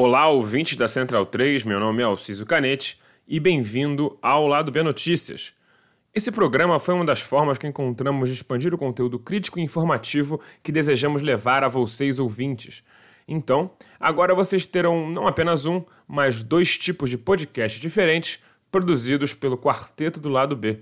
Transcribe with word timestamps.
Olá, 0.00 0.28
ouvintes 0.28 0.76
da 0.76 0.86
Central 0.86 1.26
3, 1.26 1.64
meu 1.64 1.80
nome 1.80 2.02
é 2.02 2.04
Alciso 2.04 2.46
Canete 2.46 3.00
e 3.26 3.40
bem-vindo 3.40 4.16
ao 4.22 4.46
Lado 4.46 4.70
B 4.70 4.80
Notícias. 4.80 5.52
Esse 6.14 6.30
programa 6.30 6.78
foi 6.78 6.94
uma 6.94 7.04
das 7.04 7.20
formas 7.20 7.58
que 7.58 7.66
encontramos 7.66 8.28
de 8.28 8.36
expandir 8.36 8.72
o 8.72 8.78
conteúdo 8.78 9.18
crítico 9.18 9.58
e 9.58 9.62
informativo 9.62 10.40
que 10.62 10.70
desejamos 10.70 11.20
levar 11.20 11.64
a 11.64 11.68
vocês 11.68 12.20
ouvintes. 12.20 12.84
Então, 13.26 13.72
agora 13.98 14.36
vocês 14.36 14.66
terão 14.66 15.10
não 15.10 15.26
apenas 15.26 15.66
um, 15.66 15.82
mas 16.06 16.44
dois 16.44 16.78
tipos 16.78 17.10
de 17.10 17.18
podcast 17.18 17.80
diferentes 17.80 18.38
produzidos 18.70 19.34
pelo 19.34 19.58
Quarteto 19.58 20.20
do 20.20 20.28
Lado 20.28 20.54
B. 20.54 20.78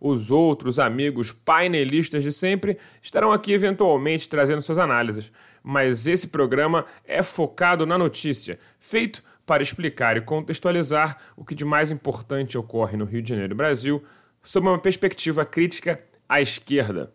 Os 0.00 0.30
outros 0.30 0.78
amigos 0.78 1.32
painelistas 1.32 2.22
de 2.22 2.32
sempre 2.32 2.78
estarão 3.02 3.32
aqui 3.32 3.52
eventualmente 3.52 4.28
trazendo 4.28 4.62
suas 4.62 4.78
análises, 4.78 5.32
mas 5.68 6.06
esse 6.06 6.28
programa 6.28 6.86
é 7.04 7.22
focado 7.22 7.84
na 7.84 7.98
notícia, 7.98 8.58
feito 8.80 9.22
para 9.44 9.62
explicar 9.62 10.16
e 10.16 10.22
contextualizar 10.22 11.18
o 11.36 11.44
que 11.44 11.54
de 11.54 11.62
mais 11.62 11.90
importante 11.90 12.56
ocorre 12.56 12.96
no 12.96 13.04
Rio 13.04 13.20
de 13.20 13.28
Janeiro 13.28 13.52
e 13.52 13.54
Brasil, 13.54 14.02
sob 14.42 14.66
uma 14.66 14.78
perspectiva 14.78 15.44
crítica 15.44 16.00
à 16.26 16.40
esquerda. 16.40 17.12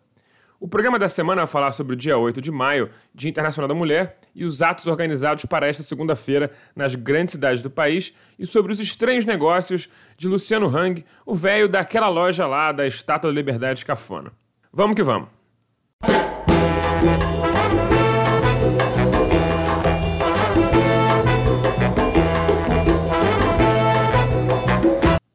O 0.59 0.67
programa 0.67 0.99
da 0.99 1.09
semana 1.09 1.41
vai 1.41 1.47
falar 1.47 1.71
sobre 1.71 1.93
o 1.93 1.95
dia 1.95 2.15
8 2.15 2.39
de 2.39 2.51
maio, 2.51 2.91
Dia 3.11 3.31
Internacional 3.31 3.67
da 3.67 3.73
Mulher, 3.73 4.19
e 4.35 4.45
os 4.45 4.61
atos 4.61 4.85
organizados 4.85 5.45
para 5.45 5.65
esta 5.65 5.81
segunda-feira 5.81 6.51
nas 6.75 6.93
grandes 6.93 7.31
cidades 7.31 7.63
do 7.63 7.71
país, 7.71 8.13
e 8.37 8.45
sobre 8.45 8.71
os 8.71 8.79
estranhos 8.79 9.25
negócios 9.25 9.89
de 10.15 10.27
Luciano 10.27 10.67
Hang, 10.67 11.03
o 11.25 11.33
velho 11.33 11.67
daquela 11.67 12.07
loja 12.07 12.45
lá 12.45 12.71
da 12.71 12.85
Estátua 12.85 13.31
da 13.31 13.35
Liberdade 13.35 13.83
Cafona. 13.83 14.31
Vamos 14.71 14.95
que 14.95 15.01
vamos! 15.01 15.27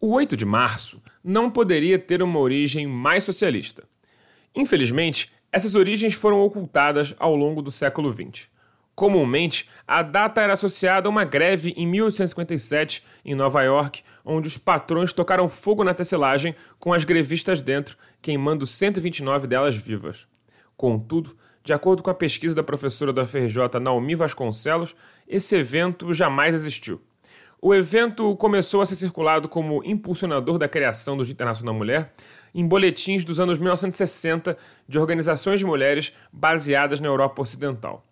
O 0.08 0.12
8 0.12 0.38
de 0.38 0.46
março 0.46 1.02
não 1.22 1.50
poderia 1.50 1.98
ter 1.98 2.22
uma 2.22 2.38
origem 2.38 2.86
mais 2.86 3.24
socialista. 3.24 3.84
Infelizmente, 4.56 5.30
essas 5.52 5.74
origens 5.74 6.14
foram 6.14 6.40
ocultadas 6.40 7.14
ao 7.18 7.36
longo 7.36 7.60
do 7.60 7.70
século 7.70 8.10
XX. 8.10 8.48
Comumente, 8.94 9.68
a 9.86 10.02
data 10.02 10.40
era 10.40 10.54
associada 10.54 11.06
a 11.06 11.10
uma 11.10 11.24
greve 11.24 11.74
em 11.76 11.86
1857 11.86 13.04
em 13.22 13.34
Nova 13.34 13.60
York, 13.60 14.02
onde 14.24 14.48
os 14.48 14.56
patrões 14.56 15.12
tocaram 15.12 15.46
fogo 15.46 15.84
na 15.84 15.92
tecelagem 15.92 16.54
com 16.78 16.94
as 16.94 17.04
grevistas 17.04 17.60
dentro, 17.60 17.94
queimando 18.22 18.66
129 18.66 19.46
delas 19.46 19.76
vivas. 19.76 20.26
Contudo, 20.74 21.36
de 21.62 21.74
acordo 21.74 22.02
com 22.02 22.08
a 22.08 22.14
pesquisa 22.14 22.54
da 22.54 22.62
professora 22.62 23.12
da 23.12 23.26
FRJ 23.26 23.78
Naomi 23.78 24.14
Vasconcelos, 24.14 24.96
esse 25.28 25.54
evento 25.54 26.14
jamais 26.14 26.54
existiu. 26.54 26.98
O 27.60 27.74
evento 27.74 28.36
começou 28.36 28.80
a 28.80 28.86
ser 28.86 28.94
circulado 28.94 29.48
como 29.48 29.82
impulsionador 29.84 30.58
da 30.58 30.68
criação 30.68 31.16
do 31.16 31.24
Dia 31.24 31.32
Internacional 31.32 31.74
da 31.74 31.78
Mulher 31.78 32.12
em 32.54 32.64
boletins 32.64 33.24
dos 33.24 33.40
anos 33.40 33.58
1960 33.58 34.56
de 34.86 34.96
organizações 34.96 35.58
de 35.58 35.66
mulheres 35.66 36.12
baseadas 36.32 37.00
na 37.00 37.08
Europa 37.08 37.42
Ocidental. 37.42 38.04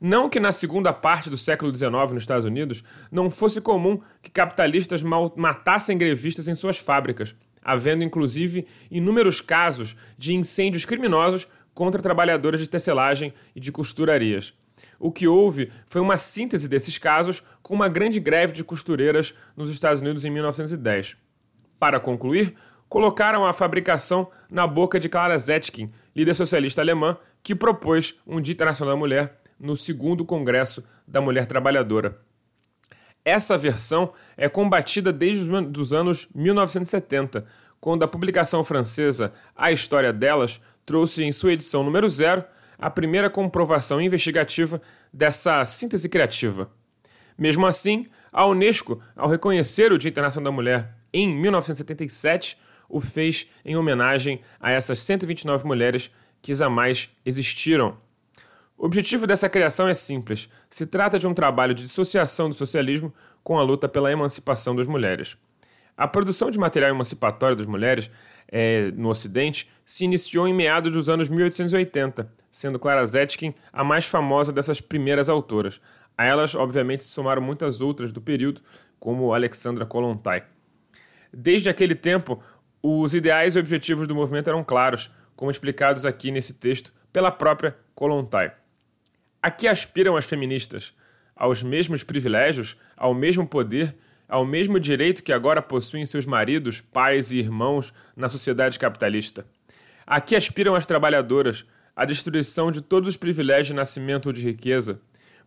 Não 0.00 0.28
que 0.28 0.40
na 0.40 0.50
segunda 0.50 0.92
parte 0.92 1.30
do 1.30 1.36
século 1.36 1.74
XIX 1.74 1.92
nos 2.12 2.24
Estados 2.24 2.44
Unidos 2.44 2.82
não 3.12 3.30
fosse 3.30 3.60
comum 3.60 4.00
que 4.20 4.30
capitalistas 4.30 5.04
matassem 5.04 5.96
grevistas 5.96 6.48
em 6.48 6.56
suas 6.56 6.76
fábricas, 6.76 7.32
havendo 7.62 8.02
inclusive 8.02 8.66
inúmeros 8.90 9.40
casos 9.40 9.94
de 10.18 10.34
incêndios 10.34 10.84
criminosos 10.84 11.46
contra 11.72 12.02
trabalhadoras 12.02 12.60
de 12.60 12.68
tecelagem 12.68 13.32
e 13.54 13.60
de 13.60 13.70
costurarias. 13.70 14.52
O 14.98 15.10
que 15.10 15.26
houve 15.26 15.70
foi 15.86 16.00
uma 16.00 16.16
síntese 16.16 16.68
desses 16.68 16.98
casos 16.98 17.42
com 17.62 17.74
uma 17.74 17.88
grande 17.88 18.20
greve 18.20 18.52
de 18.52 18.64
costureiras 18.64 19.34
nos 19.56 19.70
Estados 19.70 20.00
Unidos 20.00 20.24
em 20.24 20.30
1910. 20.30 21.16
Para 21.78 21.98
concluir, 21.98 22.54
colocaram 22.88 23.46
a 23.46 23.52
fabricação 23.52 24.30
na 24.50 24.66
boca 24.66 24.98
de 24.98 25.08
Clara 25.08 25.38
Zetkin, 25.38 25.90
líder 26.14 26.34
socialista 26.34 26.80
alemã, 26.80 27.16
que 27.42 27.54
propôs 27.54 28.20
um 28.26 28.40
Dia 28.40 28.52
Internacional 28.52 28.94
da 28.94 28.98
Mulher 28.98 29.38
no 29.58 29.76
segundo 29.76 30.24
Congresso 30.24 30.84
da 31.06 31.20
Mulher 31.20 31.46
Trabalhadora. 31.46 32.18
Essa 33.24 33.56
versão 33.56 34.12
é 34.36 34.48
combatida 34.48 35.12
desde 35.12 35.48
os 35.78 35.92
anos 35.92 36.26
1970, 36.34 37.44
quando 37.80 38.02
a 38.02 38.08
publicação 38.08 38.64
francesa 38.64 39.32
A 39.54 39.70
História 39.70 40.12
Delas 40.12 40.60
trouxe 40.84 41.22
em 41.22 41.32
sua 41.32 41.52
edição 41.52 41.84
número 41.84 42.08
zero 42.08 42.44
a 42.80 42.88
primeira 42.88 43.28
comprovação 43.28 44.00
investigativa 44.00 44.80
dessa 45.12 45.64
síntese 45.64 46.08
criativa. 46.08 46.70
Mesmo 47.36 47.66
assim, 47.66 48.06
a 48.32 48.46
Unesco, 48.46 49.00
ao 49.14 49.28
reconhecer 49.28 49.92
o 49.92 49.98
Dia 49.98 50.10
Internacional 50.10 50.50
da 50.50 50.56
Mulher 50.56 50.94
em 51.12 51.28
1977, 51.28 52.56
o 52.88 53.00
fez 53.00 53.46
em 53.64 53.76
homenagem 53.76 54.40
a 54.58 54.70
essas 54.70 55.00
129 55.02 55.66
mulheres 55.66 56.10
que 56.42 56.54
jamais 56.54 57.10
existiram. 57.24 57.96
O 58.76 58.86
objetivo 58.86 59.26
dessa 59.26 59.48
criação 59.48 59.86
é 59.86 59.94
simples: 59.94 60.48
se 60.68 60.86
trata 60.86 61.18
de 61.18 61.26
um 61.26 61.34
trabalho 61.34 61.74
de 61.74 61.82
dissociação 61.82 62.48
do 62.48 62.54
socialismo 62.54 63.12
com 63.44 63.58
a 63.58 63.62
luta 63.62 63.88
pela 63.88 64.10
emancipação 64.10 64.74
das 64.74 64.86
mulheres. 64.86 65.36
A 65.96 66.08
produção 66.08 66.50
de 66.50 66.58
material 66.58 66.90
emancipatório 66.90 67.54
das 67.54 67.66
mulheres 67.66 68.10
é, 68.50 68.90
no 68.96 69.08
Ocidente 69.08 69.70
se 69.86 70.04
iniciou 70.04 70.48
em 70.48 70.52
meados 70.54 70.92
dos 70.92 71.08
anos 71.08 71.28
1880, 71.28 72.30
sendo 72.50 72.78
Clara 72.78 73.06
Zetkin 73.06 73.54
a 73.72 73.84
mais 73.84 74.04
famosa 74.04 74.52
dessas 74.52 74.80
primeiras 74.80 75.28
autoras. 75.28 75.80
A 76.18 76.24
elas, 76.24 76.54
obviamente, 76.54 77.04
se 77.04 77.10
somaram 77.10 77.40
muitas 77.40 77.80
outras 77.80 78.12
do 78.12 78.20
período, 78.20 78.60
como 78.98 79.32
Alexandra 79.32 79.86
Kollontai. 79.86 80.44
Desde 81.32 81.70
aquele 81.70 81.94
tempo, 81.94 82.42
os 82.82 83.14
ideais 83.14 83.54
e 83.54 83.58
objetivos 83.58 84.06
do 84.06 84.14
movimento 84.14 84.50
eram 84.50 84.64
claros, 84.64 85.10
como 85.36 85.50
explicados 85.50 86.04
aqui 86.04 86.30
nesse 86.30 86.54
texto 86.54 86.92
pela 87.12 87.30
própria 87.30 87.76
Kollontai. 87.94 88.52
A 89.42 89.50
que 89.50 89.66
aspiram 89.66 90.16
as 90.16 90.26
feministas? 90.26 90.92
Aos 91.34 91.62
mesmos 91.62 92.04
privilégios, 92.04 92.76
ao 92.96 93.14
mesmo 93.14 93.46
poder 93.46 93.96
ao 94.30 94.46
mesmo 94.46 94.78
direito 94.78 95.24
que 95.24 95.32
agora 95.32 95.60
possuem 95.60 96.06
seus 96.06 96.24
maridos, 96.24 96.80
pais 96.80 97.32
e 97.32 97.38
irmãos 97.38 97.92
na 98.16 98.28
sociedade 98.28 98.78
capitalista. 98.78 99.44
Aqui 100.06 100.36
aspiram 100.36 100.76
as 100.76 100.86
trabalhadoras 100.86 101.66
à 101.96 102.04
destruição 102.04 102.70
de 102.70 102.80
todos 102.80 103.08
os 103.08 103.16
privilégios 103.16 103.66
de 103.66 103.74
nascimento 103.74 104.26
ou 104.26 104.32
de 104.32 104.44
riqueza. 104.44 105.00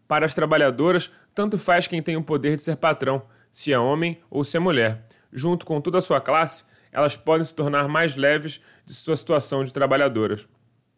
Para 0.05 0.25
as 0.25 0.33
trabalhadoras, 0.33 1.09
tanto 1.33 1.57
faz 1.57 1.88
quem 1.88 2.01
tem 2.01 2.17
o 2.17 2.23
poder 2.23 2.57
de 2.57 2.63
ser 2.63 2.75
patrão, 2.75 3.23
se 3.49 3.71
é 3.71 3.79
homem 3.79 4.19
ou 4.29 4.44
se 4.44 4.57
é 4.57 4.59
mulher. 4.59 5.05
Junto 5.31 5.65
com 5.65 5.79
toda 5.79 6.00
a 6.00 6.01
sua 6.01 6.19
classe, 6.19 6.65
elas 6.91 7.15
podem 7.15 7.45
se 7.45 7.55
tornar 7.55 7.88
mais 7.88 8.15
leves 8.15 8.59
de 8.85 8.94
sua 8.94 9.15
situação 9.15 9.63
de 9.63 9.73
trabalhadoras. 9.73 10.45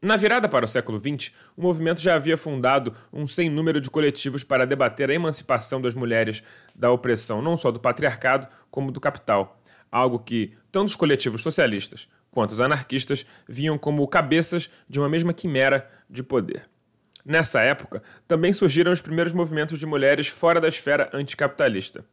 Na 0.05 0.15
virada 0.15 0.47
para 0.47 0.65
o 0.65 0.67
século 0.67 0.99
XX, 0.99 1.33
o 1.57 1.63
movimento 1.63 1.99
já 1.99 2.13
havia 2.13 2.37
fundado 2.37 2.93
um 3.11 3.25
sem 3.25 3.49
número 3.49 3.81
de 3.81 3.89
coletivos 3.89 4.43
para 4.43 4.63
debater 4.63 5.09
a 5.09 5.13
emancipação 5.15 5.81
das 5.81 5.95
mulheres 5.95 6.43
da 6.75 6.91
opressão 6.91 7.41
não 7.41 7.57
só 7.57 7.71
do 7.71 7.79
patriarcado, 7.79 8.47
como 8.69 8.91
do 8.91 8.99
capital, 8.99 9.59
algo 9.91 10.19
que 10.19 10.53
tanto 10.71 10.89
os 10.89 10.95
coletivos 10.95 11.41
socialistas 11.41 12.07
quanto 12.29 12.51
os 12.51 12.61
anarquistas 12.61 13.25
viam 13.49 13.79
como 13.79 14.07
cabeças 14.07 14.69
de 14.87 14.99
uma 14.99 15.09
mesma 15.09 15.33
quimera 15.33 15.89
de 16.07 16.21
poder. 16.21 16.69
Nessa 17.25 17.61
época, 17.61 18.03
também 18.27 18.53
surgiram 18.53 18.91
os 18.91 19.01
primeiros 19.01 19.33
movimentos 19.33 19.79
de 19.79 19.87
mulheres 19.87 20.27
fora 20.27 20.61
da 20.61 20.67
esfera 20.67 21.09
anticapitalista. 21.13 22.05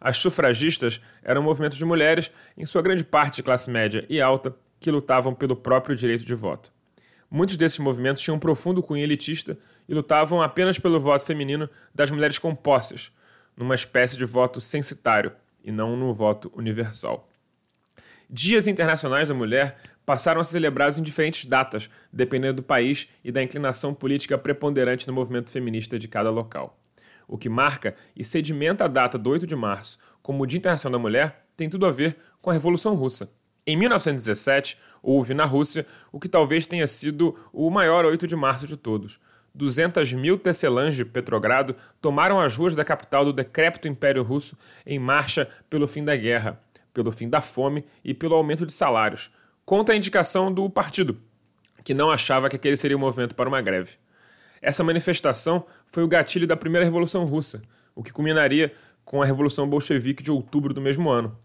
As 0.00 0.16
sufragistas 0.18 1.00
eram 1.22 1.44
movimentos 1.44 1.78
de 1.78 1.84
mulheres, 1.84 2.28
em 2.58 2.66
sua 2.66 2.82
grande 2.82 3.04
parte 3.04 3.36
de 3.36 3.44
classe 3.44 3.70
média 3.70 4.04
e 4.08 4.20
alta, 4.20 4.52
que 4.80 4.90
lutavam 4.90 5.32
pelo 5.32 5.54
próprio 5.54 5.94
direito 5.94 6.24
de 6.24 6.34
voto. 6.34 6.74
Muitos 7.30 7.56
desses 7.56 7.78
movimentos 7.78 8.22
tinham 8.22 8.36
um 8.36 8.40
profundo 8.40 8.82
cunho 8.82 9.02
elitista 9.02 9.58
e 9.88 9.94
lutavam 9.94 10.40
apenas 10.40 10.78
pelo 10.78 11.00
voto 11.00 11.24
feminino 11.24 11.68
das 11.94 12.10
mulheres 12.10 12.38
com 12.38 12.54
posses, 12.54 13.10
numa 13.56 13.74
espécie 13.74 14.16
de 14.16 14.24
voto 14.24 14.60
censitário 14.60 15.32
e 15.62 15.72
não 15.72 15.96
no 15.96 16.12
voto 16.14 16.52
universal. 16.54 17.28
Dias 18.28 18.66
internacionais 18.66 19.28
da 19.28 19.34
mulher 19.34 19.78
passaram 20.04 20.40
a 20.40 20.44
ser 20.44 20.52
celebrados 20.52 20.98
em 20.98 21.02
diferentes 21.02 21.46
datas, 21.46 21.90
dependendo 22.12 22.54
do 22.54 22.62
país 22.62 23.08
e 23.24 23.32
da 23.32 23.42
inclinação 23.42 23.92
política 23.92 24.38
preponderante 24.38 25.06
no 25.06 25.12
movimento 25.12 25.50
feminista 25.50 25.98
de 25.98 26.06
cada 26.06 26.30
local. 26.30 26.78
O 27.28 27.36
que 27.36 27.48
marca 27.48 27.94
e 28.14 28.22
sedimenta 28.22 28.84
a 28.84 28.88
data 28.88 29.18
do 29.18 29.30
8 29.30 29.46
de 29.46 29.56
março 29.56 29.98
como 30.22 30.42
o 30.42 30.46
Dia 30.46 30.58
Internacional 30.58 30.98
da 30.98 31.02
Mulher 31.02 31.46
tem 31.56 31.68
tudo 31.68 31.86
a 31.86 31.90
ver 31.90 32.16
com 32.40 32.50
a 32.50 32.52
Revolução 32.52 32.94
Russa. 32.94 33.32
Em 33.66 33.76
1917, 33.76 34.78
houve 35.02 35.34
na 35.34 35.44
Rússia 35.44 35.84
o 36.12 36.20
que 36.20 36.28
talvez 36.28 36.66
tenha 36.66 36.86
sido 36.86 37.36
o 37.52 37.68
maior 37.68 38.04
8 38.04 38.24
de 38.24 38.36
março 38.36 38.64
de 38.64 38.76
todos. 38.76 39.18
200 39.52 40.12
mil 40.12 40.38
tecelãs 40.38 40.94
de 40.94 41.04
Petrogrado 41.04 41.74
tomaram 42.00 42.38
as 42.38 42.56
ruas 42.56 42.76
da 42.76 42.84
capital 42.84 43.24
do 43.24 43.32
decrépito 43.32 43.88
Império 43.88 44.22
Russo 44.22 44.56
em 44.86 45.00
marcha 45.00 45.48
pelo 45.68 45.88
fim 45.88 46.04
da 46.04 46.14
guerra, 46.14 46.60
pelo 46.94 47.10
fim 47.10 47.28
da 47.28 47.40
fome 47.40 47.84
e 48.04 48.14
pelo 48.14 48.36
aumento 48.36 48.64
de 48.64 48.72
salários, 48.72 49.32
contra 49.64 49.94
a 49.94 49.98
indicação 49.98 50.52
do 50.52 50.70
partido, 50.70 51.18
que 51.82 51.92
não 51.92 52.08
achava 52.08 52.48
que 52.48 52.54
aquele 52.54 52.76
seria 52.76 52.96
o 52.96 53.00
movimento 53.00 53.34
para 53.34 53.48
uma 53.48 53.60
greve. 53.60 53.94
Essa 54.62 54.84
manifestação 54.84 55.66
foi 55.88 56.04
o 56.04 56.08
gatilho 56.08 56.46
da 56.46 56.56
primeira 56.56 56.84
Revolução 56.84 57.24
Russa, 57.24 57.62
o 57.96 58.02
que 58.02 58.12
culminaria 58.12 58.72
com 59.04 59.20
a 59.20 59.26
Revolução 59.26 59.68
Bolchevique 59.68 60.22
de 60.22 60.30
outubro 60.30 60.72
do 60.72 60.80
mesmo 60.80 61.10
ano. 61.10 61.36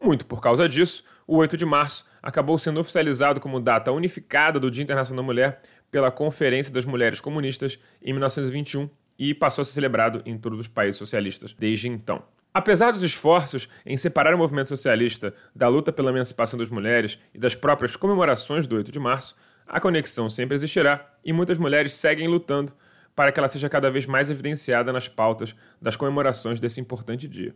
Muito 0.00 0.26
por 0.26 0.40
causa 0.40 0.68
disso, 0.68 1.02
o 1.26 1.36
8 1.36 1.56
de 1.56 1.64
março 1.64 2.04
acabou 2.22 2.58
sendo 2.58 2.80
oficializado 2.80 3.40
como 3.40 3.60
data 3.60 3.90
unificada 3.92 4.60
do 4.60 4.70
Dia 4.70 4.82
Internacional 4.82 5.22
da 5.22 5.26
Mulher 5.26 5.60
pela 5.90 6.10
Conferência 6.10 6.72
das 6.72 6.84
Mulheres 6.84 7.20
Comunistas 7.20 7.78
em 8.02 8.12
1921 8.12 8.88
e 9.18 9.32
passou 9.34 9.62
a 9.62 9.64
ser 9.64 9.72
celebrado 9.72 10.22
em 10.26 10.36
todos 10.36 10.60
os 10.60 10.68
países 10.68 10.96
socialistas 10.96 11.54
desde 11.58 11.88
então. 11.88 12.22
Apesar 12.52 12.90
dos 12.90 13.02
esforços 13.02 13.68
em 13.84 13.96
separar 13.96 14.34
o 14.34 14.38
movimento 14.38 14.68
socialista 14.68 15.34
da 15.54 15.68
luta 15.68 15.92
pela 15.92 16.10
emancipação 16.10 16.58
das 16.58 16.70
mulheres 16.70 17.18
e 17.34 17.38
das 17.38 17.54
próprias 17.54 17.96
comemorações 17.96 18.66
do 18.66 18.76
8 18.76 18.90
de 18.90 18.98
março, 18.98 19.36
a 19.66 19.80
conexão 19.80 20.30
sempre 20.30 20.54
existirá 20.54 21.06
e 21.24 21.32
muitas 21.32 21.58
mulheres 21.58 21.94
seguem 21.94 22.28
lutando 22.28 22.72
para 23.14 23.32
que 23.32 23.40
ela 23.40 23.48
seja 23.48 23.68
cada 23.68 23.90
vez 23.90 24.06
mais 24.06 24.30
evidenciada 24.30 24.92
nas 24.92 25.08
pautas 25.08 25.54
das 25.80 25.96
comemorações 25.96 26.60
desse 26.60 26.80
importante 26.80 27.26
dia. 27.26 27.54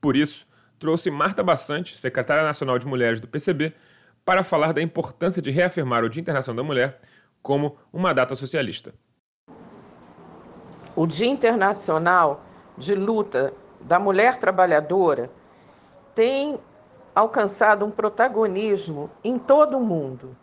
Por 0.00 0.16
isso, 0.16 0.46
trouxe 0.80 1.10
Marta 1.10 1.42
Bassante, 1.42 1.98
secretária 1.98 2.42
nacional 2.42 2.78
de 2.78 2.86
mulheres 2.86 3.20
do 3.20 3.28
PCB, 3.28 3.74
para 4.24 4.42
falar 4.42 4.72
da 4.72 4.80
importância 4.80 5.40
de 5.40 5.50
reafirmar 5.50 6.02
o 6.02 6.08
Dia 6.08 6.22
Internacional 6.22 6.64
da 6.64 6.66
Mulher 6.66 6.98
como 7.42 7.76
uma 7.92 8.14
data 8.14 8.34
socialista. 8.34 8.94
O 10.96 11.06
Dia 11.06 11.28
Internacional 11.28 12.42
de 12.76 12.94
Luta 12.94 13.52
da 13.80 13.98
mulher 13.98 14.38
trabalhadora 14.38 15.30
tem 16.14 16.58
alcançado 17.14 17.84
um 17.84 17.90
protagonismo 17.90 19.10
em 19.22 19.38
todo 19.38 19.76
o 19.76 19.84
mundo. 19.84 20.36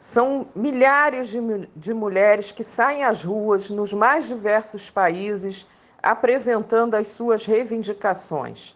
São 0.00 0.46
milhares 0.54 1.28
de, 1.28 1.40
de 1.74 1.94
mulheres 1.94 2.52
que 2.52 2.62
saem 2.62 3.04
às 3.04 3.24
ruas 3.24 3.70
nos 3.70 3.92
mais 3.92 4.28
diversos 4.28 4.90
países 4.90 5.66
apresentando 6.02 6.94
as 6.94 7.06
suas 7.08 7.46
reivindicações. 7.46 8.75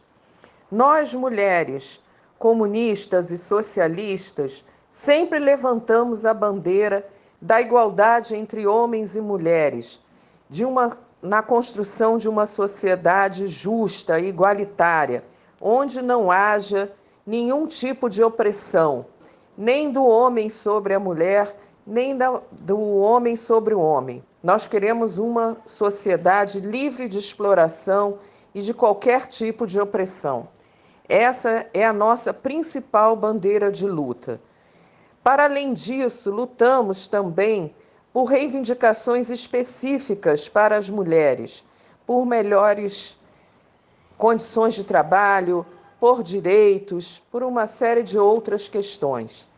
Nós, 0.70 1.12
mulheres, 1.12 2.00
comunistas 2.38 3.32
e 3.32 3.36
socialistas, 3.36 4.64
sempre 4.88 5.38
levantamos 5.38 6.24
a 6.24 6.32
bandeira 6.32 7.04
da 7.40 7.60
igualdade 7.60 8.36
entre 8.36 8.66
homens 8.66 9.16
e 9.16 9.20
mulheres, 9.20 10.00
de 10.48 10.64
uma 10.64 10.96
na 11.22 11.42
construção 11.42 12.16
de 12.16 12.28
uma 12.28 12.46
sociedade 12.46 13.46
justa 13.46 14.18
e 14.18 14.28
igualitária, 14.28 15.22
onde 15.60 16.00
não 16.00 16.30
haja 16.30 16.90
nenhum 17.26 17.66
tipo 17.66 18.08
de 18.08 18.22
opressão, 18.22 19.04
nem 19.58 19.90
do 19.90 20.04
homem 20.04 20.48
sobre 20.48 20.94
a 20.94 21.00
mulher, 21.00 21.54
nem 21.86 22.16
da, 22.16 22.40
do 22.52 22.78
homem 22.78 23.36
sobre 23.36 23.74
o 23.74 23.80
homem. 23.80 24.24
Nós 24.42 24.66
queremos 24.66 25.18
uma 25.18 25.56
sociedade 25.66 26.60
livre 26.60 27.08
de 27.08 27.18
exploração 27.18 28.18
e 28.54 28.62
de 28.62 28.72
qualquer 28.72 29.26
tipo 29.26 29.66
de 29.66 29.78
opressão. 29.78 30.48
Essa 31.10 31.66
é 31.74 31.84
a 31.84 31.92
nossa 31.92 32.32
principal 32.32 33.16
bandeira 33.16 33.68
de 33.72 33.84
luta. 33.84 34.40
Para 35.24 35.46
além 35.46 35.72
disso, 35.72 36.30
lutamos 36.30 37.08
também 37.08 37.74
por 38.12 38.26
reivindicações 38.26 39.28
específicas 39.28 40.48
para 40.48 40.76
as 40.76 40.88
mulheres, 40.88 41.64
por 42.06 42.24
melhores 42.24 43.18
condições 44.16 44.74
de 44.74 44.84
trabalho, 44.84 45.66
por 45.98 46.22
direitos, 46.22 47.20
por 47.28 47.42
uma 47.42 47.66
série 47.66 48.04
de 48.04 48.16
outras 48.16 48.68
questões. 48.68 49.48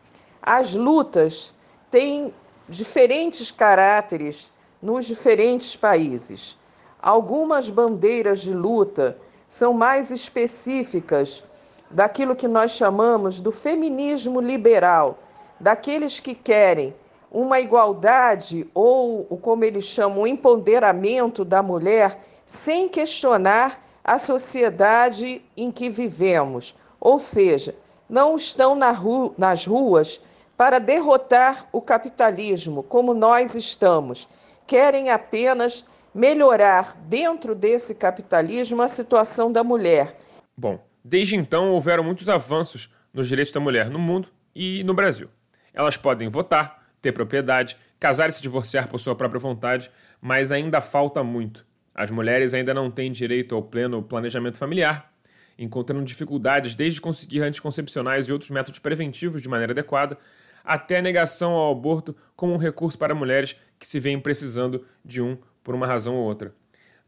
As 0.41 0.73
lutas 0.73 1.53
têm 1.91 2.33
diferentes 2.67 3.51
caráteres 3.51 4.51
nos 4.81 5.05
diferentes 5.05 5.75
países. 5.75 6.57
Algumas 6.99 7.69
bandeiras 7.69 8.41
de 8.41 8.55
luta 8.55 9.15
são 9.47 9.73
mais 9.73 10.11
específicas 10.11 11.43
daquilo 11.89 12.35
que 12.35 12.47
nós 12.47 12.71
chamamos 12.71 13.39
do 13.39 13.51
feminismo 13.51 14.41
liberal, 14.41 15.19
daqueles 15.59 16.19
que 16.19 16.33
querem 16.33 16.93
uma 17.31 17.59
igualdade 17.59 18.69
ou, 18.73 19.25
como 19.41 19.63
eles 19.63 19.85
chamam, 19.85 20.21
o 20.21 20.27
empoderamento 20.27 21.43
da 21.43 21.63
mulher 21.63 22.19
sem 22.45 22.87
questionar 22.87 23.81
a 24.03 24.17
sociedade 24.17 25.43
em 25.55 25.71
que 25.71 25.89
vivemos. 25.89 26.75
Ou 26.99 27.17
seja, 27.19 27.75
não 28.09 28.35
estão 28.35 28.75
na 28.75 28.91
ru 28.91 29.33
nas 29.37 29.65
ruas 29.65 30.21
para 30.55 30.79
derrotar 30.79 31.67
o 31.71 31.81
capitalismo, 31.81 32.83
como 32.83 33.13
nós 33.13 33.55
estamos. 33.55 34.27
Querem 34.67 35.09
apenas 35.09 35.83
melhorar 36.13 36.97
dentro 37.07 37.55
desse 37.55 37.95
capitalismo 37.95 38.81
a 38.81 38.87
situação 38.87 39.51
da 39.51 39.63
mulher. 39.63 40.17
Bom, 40.55 40.85
desde 41.03 41.35
então 41.35 41.71
houveram 41.71 42.03
muitos 42.03 42.29
avanços 42.29 42.93
nos 43.13 43.27
direitos 43.27 43.53
da 43.53 43.59
mulher 43.59 43.89
no 43.89 43.99
mundo 43.99 44.29
e 44.55 44.83
no 44.83 44.93
Brasil. 44.93 45.29
Elas 45.73 45.97
podem 45.97 46.29
votar, 46.29 46.87
ter 47.01 47.11
propriedade, 47.11 47.77
casar 47.99 48.29
e 48.29 48.31
se 48.31 48.41
divorciar 48.41 48.87
por 48.87 48.99
sua 48.99 49.15
própria 49.15 49.39
vontade, 49.39 49.89
mas 50.21 50.51
ainda 50.51 50.81
falta 50.81 51.23
muito. 51.23 51.65
As 51.95 52.09
mulheres 52.09 52.53
ainda 52.53 52.73
não 52.73 52.89
têm 52.89 53.11
direito 53.11 53.55
ao 53.55 53.61
pleno 53.61 54.01
planejamento 54.01 54.57
familiar, 54.57 55.11
encontrando 55.57 56.03
dificuldades 56.03 56.75
desde 56.75 56.99
conseguir 56.99 57.41
anticoncepcionais 57.41 58.27
e 58.27 58.33
outros 58.33 58.51
métodos 58.51 58.79
preventivos 58.79 59.41
de 59.41 59.49
maneira 59.49 59.73
adequada, 59.73 60.17
até 60.63 60.97
a 60.97 61.01
negação 61.01 61.51
ao 61.51 61.71
aborto 61.71 62.15
como 62.35 62.53
um 62.53 62.57
recurso 62.57 62.97
para 62.97 63.13
mulheres 63.13 63.55
que 63.77 63.87
se 63.87 63.99
veem 63.99 64.19
precisando 64.19 64.85
de 65.03 65.21
um 65.21 65.37
por 65.63 65.73
uma 65.73 65.87
razão 65.87 66.15
ou 66.15 66.23
outra. 66.23 66.53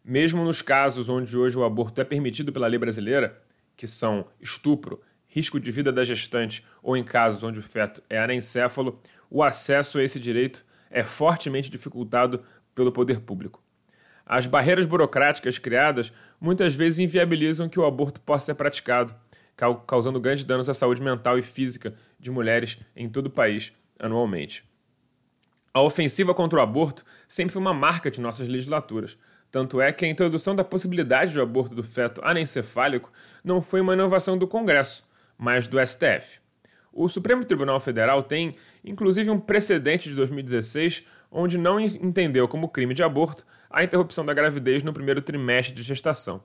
Mesmo 0.04 0.44
nos 0.44 0.62
casos 0.62 1.10
onde 1.10 1.36
hoje 1.38 1.57
o 1.57 1.63
aborto 1.63 2.00
é 2.00 2.04
permitido 2.04 2.54
pela 2.54 2.68
lei 2.68 2.78
brasileira, 2.78 3.42
que 3.75 3.88
são 3.88 4.25
estupro, 4.40 5.02
risco 5.28 5.60
de 5.60 5.72
vida 5.72 5.92
da 5.92 6.04
gestante 6.04 6.66
ou 6.81 6.96
em 6.96 7.04
casos 7.04 7.44
onde 7.44 7.60
o 7.60 7.63
feto 7.63 8.02
é 8.10 8.18
anencéfalo, 8.18 9.00
o 9.30 9.44
acesso 9.44 9.98
a 9.98 10.04
esse 10.04 10.19
direito 10.19 10.66
é 10.90 11.04
fortemente 11.04 11.69
dificultado 11.69 12.42
pelo 12.74 12.92
poder 12.92 13.19
público. 13.19 13.62
As 14.25 14.48
barreiras 14.48 14.86
burocráticas 14.86 15.60
criadas 15.60 16.12
muitas 16.40 16.74
vezes 16.74 17.00
inviabilizam 17.00 17.69
que 17.69 17.80
o 17.80 17.86
aborto 17.86 18.19
possa 18.22 18.48
ser 18.48 18.56
praticado, 18.56 19.13
causando 19.86 20.19
grandes 20.19 20.44
danos 20.44 20.69
à 20.69 20.74
saúde 20.74 21.02
mental 21.02 21.38
e 21.38 21.42
física 21.42 21.94
de 22.19 22.31
mulheres 22.31 22.80
em 22.95 23.09
todo 23.09 23.28
o 23.28 23.31
país 23.31 23.74
anualmente. 24.00 24.64
A 25.75 25.81
ofensiva 25.81 26.33
contra 26.33 26.57
o 26.57 26.61
aborto 26.61 27.03
sempre 27.27 27.51
foi 27.51 27.61
uma 27.61 27.73
marca 27.73 28.09
de 28.09 28.21
nossas 28.21 28.47
legislaturas. 28.47 29.17
Tanto 29.51 29.81
é 29.81 29.91
que 29.91 30.05
a 30.05 30.07
introdução 30.07 30.55
da 30.55 30.63
possibilidade 30.63 31.33
do 31.33 31.41
aborto 31.41 31.75
do 31.75 31.83
feto 31.83 32.21
anencefálico 32.23 33.11
não 33.44 33.61
foi 33.61 33.81
uma 33.81 33.91
inovação 33.91 34.37
do 34.37 34.47
Congresso, 34.47 35.03
mas 35.37 35.67
do 35.67 35.77
STF. 35.85 36.39
O 36.94 37.09
Supremo 37.09 37.44
Tribunal 37.44 37.81
Federal 37.81 38.23
tem, 38.23 38.55
inclusive, 38.85 39.29
um 39.29 39.37
precedente 39.37 40.07
de 40.07 40.15
2016 40.15 41.05
onde 41.29 41.57
não 41.57 41.77
entendeu 41.77 42.47
como 42.47 42.69
crime 42.69 42.94
de 42.94 43.03
aborto 43.03 43.45
a 43.69 43.83
interrupção 43.83 44.25
da 44.25 44.33
gravidez 44.33 44.81
no 44.81 44.94
primeiro 44.94 45.21
trimestre 45.21 45.75
de 45.75 45.83
gestação. 45.83 46.41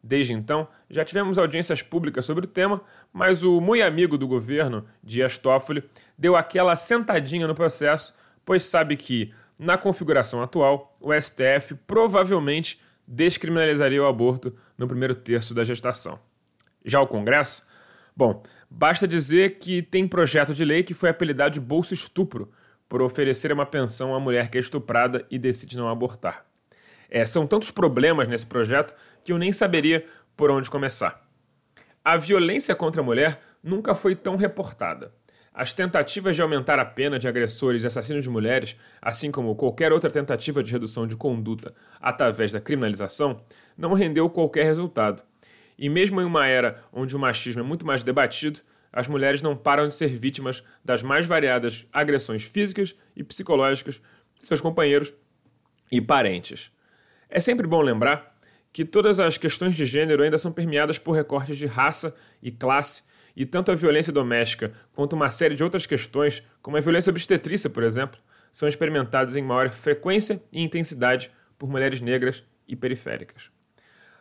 Desde 0.00 0.32
então, 0.32 0.68
já 0.88 1.04
tivemos 1.04 1.38
audiências 1.38 1.82
públicas 1.82 2.24
sobre 2.24 2.44
o 2.44 2.48
tema, 2.48 2.80
mas 3.12 3.42
o 3.42 3.60
muito 3.60 3.82
amigo 3.82 4.16
do 4.16 4.28
governo, 4.28 4.84
Dias 5.02 5.38
Toffoli, 5.38 5.82
deu 6.16 6.36
aquela 6.36 6.76
sentadinha 6.76 7.48
no 7.48 7.54
processo, 7.54 8.14
pois 8.44 8.64
sabe 8.64 8.96
que, 8.96 9.32
na 9.58 9.76
configuração 9.76 10.42
atual, 10.42 10.92
o 11.00 11.12
STF 11.12 11.74
provavelmente 11.86 12.80
descriminalizaria 13.06 14.02
o 14.02 14.06
aborto 14.06 14.54
no 14.78 14.86
primeiro 14.86 15.14
terço 15.14 15.54
da 15.54 15.64
gestação. 15.64 16.18
Já 16.84 17.00
o 17.00 17.06
Congresso 17.06 17.64
Bom, 18.20 18.42
basta 18.68 19.08
dizer 19.08 19.58
que 19.58 19.80
tem 19.80 20.06
projeto 20.06 20.52
de 20.52 20.62
lei 20.62 20.82
que 20.82 20.92
foi 20.92 21.08
apelidado 21.08 21.54
de 21.54 21.60
Bolsa 21.60 21.94
Estupro, 21.94 22.50
por 22.86 23.00
oferecer 23.00 23.50
uma 23.50 23.64
pensão 23.64 24.14
à 24.14 24.20
mulher 24.20 24.50
que 24.50 24.58
é 24.58 24.60
estuprada 24.60 25.24
e 25.30 25.38
decide 25.38 25.78
não 25.78 25.88
abortar. 25.88 26.44
É, 27.08 27.24
são 27.24 27.46
tantos 27.46 27.70
problemas 27.70 28.28
nesse 28.28 28.44
projeto 28.44 28.94
que 29.24 29.32
eu 29.32 29.38
nem 29.38 29.54
saberia 29.54 30.04
por 30.36 30.50
onde 30.50 30.68
começar. 30.68 31.26
A 32.04 32.16
violência 32.16 32.74
contra 32.74 33.00
a 33.00 33.04
mulher 33.04 33.40
nunca 33.62 33.94
foi 33.94 34.16
tão 34.16 34.36
reportada. 34.36 35.14
As 35.52 35.72
tentativas 35.72 36.36
de 36.36 36.42
aumentar 36.42 36.78
a 36.78 36.84
pena 36.84 37.18
de 37.18 37.26
agressores 37.26 37.82
e 37.82 37.86
assassinos 37.86 38.22
de 38.22 38.30
mulheres, 38.30 38.76
assim 39.02 39.30
como 39.30 39.56
qualquer 39.56 39.92
outra 39.92 40.08
tentativa 40.08 40.62
de 40.62 40.70
redução 40.70 41.06
de 41.06 41.16
conduta 41.16 41.74
através 42.00 42.52
da 42.52 42.60
criminalização, 42.60 43.42
não 43.76 43.92
rendeu 43.92 44.30
qualquer 44.30 44.64
resultado. 44.64 45.22
E 45.76 45.88
mesmo 45.88 46.20
em 46.20 46.24
uma 46.24 46.46
era 46.46 46.82
onde 46.92 47.16
o 47.16 47.18
machismo 47.18 47.62
é 47.62 47.64
muito 47.64 47.84
mais 47.84 48.04
debatido, 48.04 48.60
as 48.92 49.08
mulheres 49.08 49.42
não 49.42 49.56
param 49.56 49.88
de 49.88 49.94
ser 49.94 50.08
vítimas 50.08 50.62
das 50.84 51.02
mais 51.02 51.26
variadas 51.26 51.86
agressões 51.92 52.42
físicas 52.42 52.94
e 53.16 53.24
psicológicas 53.24 54.00
de 54.38 54.46
seus 54.46 54.60
companheiros 54.60 55.12
e 55.90 56.00
parentes. 56.00 56.70
É 57.28 57.40
sempre 57.40 57.66
bom 57.66 57.80
lembrar 57.80 58.36
que 58.72 58.84
todas 58.84 59.18
as 59.18 59.36
questões 59.36 59.74
de 59.74 59.84
gênero 59.84 60.22
ainda 60.22 60.38
são 60.38 60.52
permeadas 60.52 60.98
por 60.98 61.12
recortes 61.12 61.56
de 61.56 61.66
raça 61.66 62.14
e 62.42 62.50
classe, 62.50 63.02
e 63.40 63.46
tanto 63.46 63.72
a 63.72 63.74
violência 63.74 64.12
doméstica 64.12 64.70
quanto 64.92 65.14
uma 65.14 65.30
série 65.30 65.54
de 65.54 65.64
outras 65.64 65.86
questões, 65.86 66.42
como 66.60 66.76
a 66.76 66.80
violência 66.80 67.08
obstetrícia, 67.08 67.70
por 67.70 67.82
exemplo, 67.82 68.20
são 68.52 68.68
experimentadas 68.68 69.34
em 69.34 69.40
maior 69.40 69.70
frequência 69.70 70.42
e 70.52 70.62
intensidade 70.62 71.30
por 71.58 71.66
mulheres 71.66 72.02
negras 72.02 72.44
e 72.68 72.76
periféricas. 72.76 73.50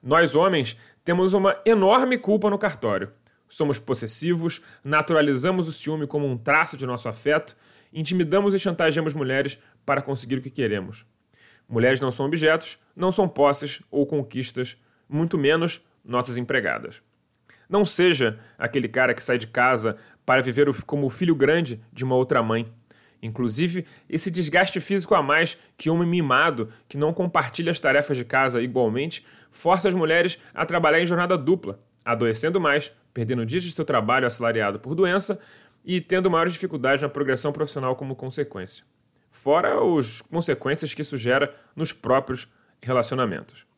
Nós, 0.01 0.35
homens, 0.35 0.77
temos 1.03 1.33
uma 1.33 1.59
enorme 1.65 2.17
culpa 2.17 2.49
no 2.49 2.57
cartório. 2.57 3.11
Somos 3.49 3.77
possessivos, 3.77 4.61
naturalizamos 4.85 5.67
o 5.67 5.73
ciúme 5.73 6.07
como 6.07 6.25
um 6.25 6.38
traço 6.38 6.77
de 6.77 6.85
nosso 6.85 7.09
afeto, 7.09 7.57
intimidamos 7.91 8.53
e 8.53 8.59
chantageamos 8.59 9.13
mulheres 9.13 9.59
para 9.85 10.01
conseguir 10.01 10.38
o 10.38 10.41
que 10.41 10.49
queremos. 10.49 11.05
Mulheres 11.67 11.99
não 11.99 12.09
são 12.09 12.25
objetos, 12.25 12.77
não 12.95 13.11
são 13.11 13.27
posses 13.27 13.81
ou 13.91 14.07
conquistas, 14.07 14.77
muito 15.09 15.38
menos 15.38 15.81
nossas 16.05 16.38
empregadas. 16.38 17.01
Não 17.69 17.85
seja 17.85 18.39
aquele 18.57 18.88
cara 18.88 19.13
que 19.13 19.23
sai 19.23 19.38
de 19.38 19.45
casa 19.45 19.95
para 20.25 20.41
viver 20.41 20.73
como 20.83 21.05
o 21.05 21.09
filho 21.09 21.35
grande 21.35 21.79
de 21.93 22.03
uma 22.03 22.15
outra 22.15 22.41
mãe. 22.41 22.73
Inclusive, 23.21 23.85
esse 24.09 24.31
desgaste 24.31 24.79
físico 24.79 25.13
a 25.13 25.21
mais 25.21 25.57
que 25.77 25.89
homem 25.89 26.07
mimado, 26.07 26.69
que 26.88 26.97
não 26.97 27.13
compartilha 27.13 27.71
as 27.71 27.79
tarefas 27.79 28.17
de 28.17 28.25
casa 28.25 28.61
igualmente, 28.61 29.25
força 29.51 29.88
as 29.88 29.93
mulheres 29.93 30.39
a 30.53 30.65
trabalhar 30.65 30.99
em 30.99 31.05
jornada 31.05 31.38
dupla, 31.38 31.77
adoecendo 32.03 32.59
mais, 32.59 32.91
perdendo 33.13 33.45
dias 33.45 33.63
de 33.63 33.71
seu 33.71 33.85
trabalho 33.85 34.25
assalariado 34.25 34.79
por 34.79 34.95
doença 34.95 35.39
e 35.85 36.01
tendo 36.01 36.29
maiores 36.29 36.53
dificuldades 36.53 37.01
na 37.01 37.09
progressão 37.09 37.51
profissional 37.51 37.95
como 37.95 38.15
consequência. 38.15 38.83
Fora 39.31 39.73
as 39.97 40.21
consequências 40.21 40.93
que 40.93 41.01
isso 41.01 41.17
gera 41.17 41.53
nos 41.75 41.93
próprios 41.93 42.47
relacionamentos. 42.81 43.68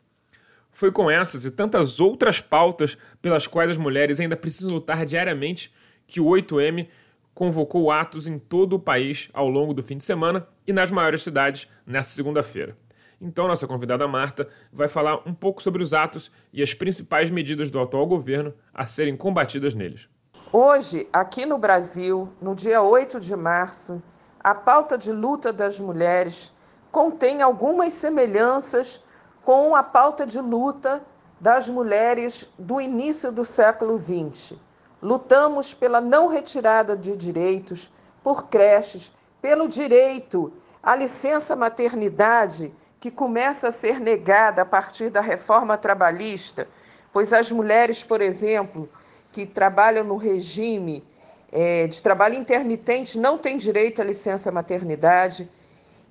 Foi 0.72 0.92
com 0.92 1.10
essas 1.10 1.46
e 1.46 1.52
tantas 1.52 2.00
outras 2.00 2.40
pautas 2.40 2.98
pelas 3.22 3.48
quais 3.48 3.72
as 3.72 3.78
mulheres 3.78 4.20
ainda 4.20 4.36
precisam 4.36 4.72
lutar 4.72 5.06
diariamente 5.06 5.74
que 6.08 6.20
o 6.20 6.26
8M 6.26 6.88
convocou 7.34 7.92
atos 7.92 8.28
em 8.28 8.38
todo 8.38 8.74
o 8.74 8.80
país 8.80 9.30
ao 9.34 9.48
longo 9.48 9.74
do 9.74 9.84
fim 9.84 9.98
de 9.98 10.06
semana 10.06 10.48
e 10.66 10.74
nas 10.74 10.92
maiores 10.92 11.24
cidades 11.24 11.68
nesta 11.86 12.14
segunda-feira. 12.14 12.78
Então, 13.22 13.48
nossa 13.48 13.68
convidada 13.68 14.08
Marta 14.08 14.48
vai 14.74 14.88
falar 14.88 15.22
um 15.28 15.34
pouco 15.34 15.62
sobre 15.62 15.84
os 15.84 15.94
atos 15.94 16.32
e 16.52 16.62
as 16.62 16.74
principais 16.74 17.30
medidas 17.30 17.70
do 17.70 17.80
atual 17.80 18.08
governo 18.08 18.54
a 18.74 18.84
serem 18.84 19.16
combatidas 19.16 19.76
neles. 19.76 20.10
Hoje, 20.52 21.08
aqui 21.14 21.46
no 21.46 21.58
Brasil, 21.58 22.28
no 22.42 22.56
dia 22.56 22.82
8 22.82 23.20
de 23.20 23.36
março, 23.36 24.02
a 24.40 24.56
pauta 24.56 24.98
de 24.98 25.12
luta 25.12 25.54
das 25.54 25.80
mulheres 25.80 26.52
contém 26.92 27.42
algumas 27.42 27.94
semelhanças 27.94 29.02
com 29.44 29.76
a 29.76 29.84
pauta 29.84 30.26
de 30.26 30.40
luta 30.40 31.02
das 31.40 31.68
mulheres 31.68 32.48
do 32.58 32.80
início 32.80 33.32
do 33.32 33.44
século 33.44 33.98
XX. 33.98 34.54
Lutamos 35.02 35.74
pela 35.74 36.00
não 36.00 36.28
retirada 36.28 36.96
de 36.96 37.16
direitos, 37.16 37.92
por 38.24 38.48
creches, 38.48 39.12
pelo 39.42 39.68
direito 39.68 40.54
à 40.84 40.96
licença 40.96 41.56
maternidade, 41.56 42.72
que 43.00 43.10
começa 43.10 43.70
a 43.70 43.72
ser 43.72 44.00
negada 44.00 44.62
a 44.62 44.66
partir 44.66 45.10
da 45.10 45.22
reforma 45.22 45.76
trabalhista, 45.76 46.68
pois 47.12 47.34
as 47.34 47.52
mulheres, 47.52 48.04
por 48.04 48.22
exemplo, 48.22 48.88
que 49.32 49.46
trabalham 49.46 50.04
no 50.04 50.18
regime 50.18 51.04
é, 51.52 51.88
de 51.88 52.02
trabalho 52.02 52.36
intermitente 52.36 53.20
não 53.20 53.38
têm 53.38 53.58
direito 53.58 54.02
à 54.02 54.06
licença 54.06 54.52
maternidade. 54.52 55.50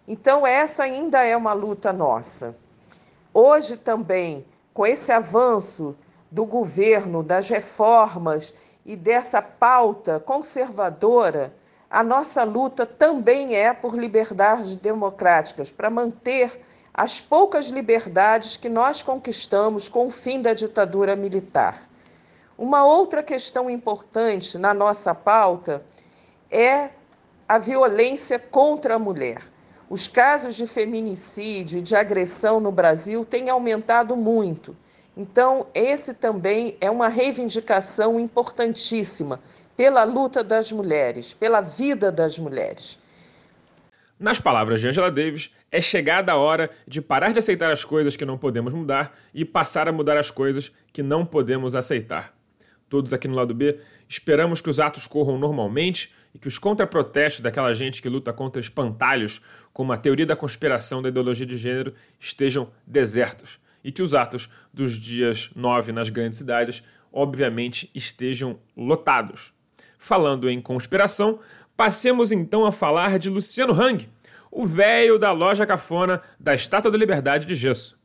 Então, 0.06 0.44
essa 0.44 0.82
ainda 0.82 1.22
é 1.22 1.36
uma 1.36 1.52
luta 1.52 1.92
nossa. 1.92 2.56
Hoje 3.32 3.76
também, 3.76 4.44
com 4.74 4.84
esse 4.84 5.12
avanço 5.12 5.96
do 6.30 6.44
governo, 6.44 7.22
das 7.22 7.48
reformas 7.48 8.52
e 8.84 8.96
dessa 8.96 9.40
pauta 9.40 10.18
conservadora, 10.18 11.54
a 11.88 12.02
nossa 12.02 12.42
luta 12.42 12.84
também 12.84 13.54
é 13.54 13.72
por 13.72 13.96
liberdades 13.96 14.74
democráticas, 14.76 15.70
para 15.70 15.90
manter 15.90 16.60
as 16.92 17.20
poucas 17.20 17.66
liberdades 17.66 18.56
que 18.56 18.68
nós 18.68 19.00
conquistamos 19.02 19.88
com 19.88 20.06
o 20.06 20.10
fim 20.10 20.42
da 20.42 20.52
ditadura 20.52 21.14
militar. 21.14 21.88
Uma 22.58 22.84
outra 22.84 23.22
questão 23.22 23.70
importante 23.70 24.58
na 24.58 24.74
nossa 24.74 25.14
pauta 25.14 25.84
é 26.50 26.90
a 27.48 27.58
violência 27.58 28.38
contra 28.38 28.96
a 28.96 28.98
mulher. 28.98 29.40
Os 29.90 30.06
casos 30.06 30.54
de 30.54 30.68
feminicídio 30.68 31.80
e 31.80 31.82
de 31.82 31.96
agressão 31.96 32.60
no 32.60 32.70
Brasil 32.70 33.24
têm 33.24 33.50
aumentado 33.50 34.14
muito. 34.14 34.76
Então, 35.16 35.66
esse 35.74 36.14
também 36.14 36.76
é 36.80 36.88
uma 36.88 37.08
reivindicação 37.08 38.20
importantíssima 38.20 39.40
pela 39.76 40.04
luta 40.04 40.44
das 40.44 40.70
mulheres, 40.70 41.34
pela 41.34 41.60
vida 41.60 42.12
das 42.12 42.38
mulheres. 42.38 43.00
Nas 44.16 44.38
palavras 44.38 44.80
de 44.80 44.86
Angela 44.86 45.10
Davis, 45.10 45.52
é 45.72 45.80
chegada 45.80 46.30
a 46.30 46.36
hora 46.36 46.70
de 46.86 47.02
parar 47.02 47.32
de 47.32 47.40
aceitar 47.40 47.72
as 47.72 47.84
coisas 47.84 48.16
que 48.16 48.24
não 48.24 48.38
podemos 48.38 48.72
mudar 48.72 49.18
e 49.34 49.44
passar 49.44 49.88
a 49.88 49.92
mudar 49.92 50.16
as 50.16 50.30
coisas 50.30 50.70
que 50.92 51.02
não 51.02 51.26
podemos 51.26 51.74
aceitar. 51.74 52.32
Todos 52.88 53.12
aqui 53.12 53.26
no 53.26 53.34
lado 53.34 53.54
B 53.54 53.80
esperamos 54.08 54.60
que 54.60 54.70
os 54.70 54.78
atos 54.78 55.08
corram 55.08 55.36
normalmente 55.36 56.12
e 56.34 56.38
que 56.38 56.48
os 56.48 56.58
contraprotestos 56.58 57.40
daquela 57.40 57.72
gente 57.74 58.00
que 58.00 58.08
luta 58.08 58.32
contra 58.32 58.60
espantalhos, 58.60 59.40
como 59.72 59.92
a 59.92 59.96
teoria 59.96 60.26
da 60.26 60.36
conspiração 60.36 61.02
da 61.02 61.08
ideologia 61.08 61.46
de 61.46 61.56
gênero, 61.56 61.94
estejam 62.18 62.70
desertos 62.86 63.58
e 63.84 63.90
que 63.90 64.02
os 64.02 64.14
atos 64.14 64.48
dos 64.72 64.96
dias 64.96 65.50
9 65.54 65.92
nas 65.92 66.08
grandes 66.08 66.38
cidades, 66.38 66.82
obviamente, 67.12 67.90
estejam 67.94 68.58
lotados. 68.76 69.52
Falando 69.98 70.48
em 70.48 70.60
conspiração, 70.60 71.40
passemos 71.76 72.32
então 72.32 72.64
a 72.64 72.72
falar 72.72 73.18
de 73.18 73.28
Luciano 73.28 73.72
Hang, 73.72 74.08
o 74.50 74.66
velho 74.66 75.18
da 75.18 75.32
loja 75.32 75.66
cafona 75.66 76.20
da 76.38 76.54
Estátua 76.54 76.90
da 76.90 76.98
Liberdade 76.98 77.46
de 77.46 77.54
Gesso. 77.54 77.99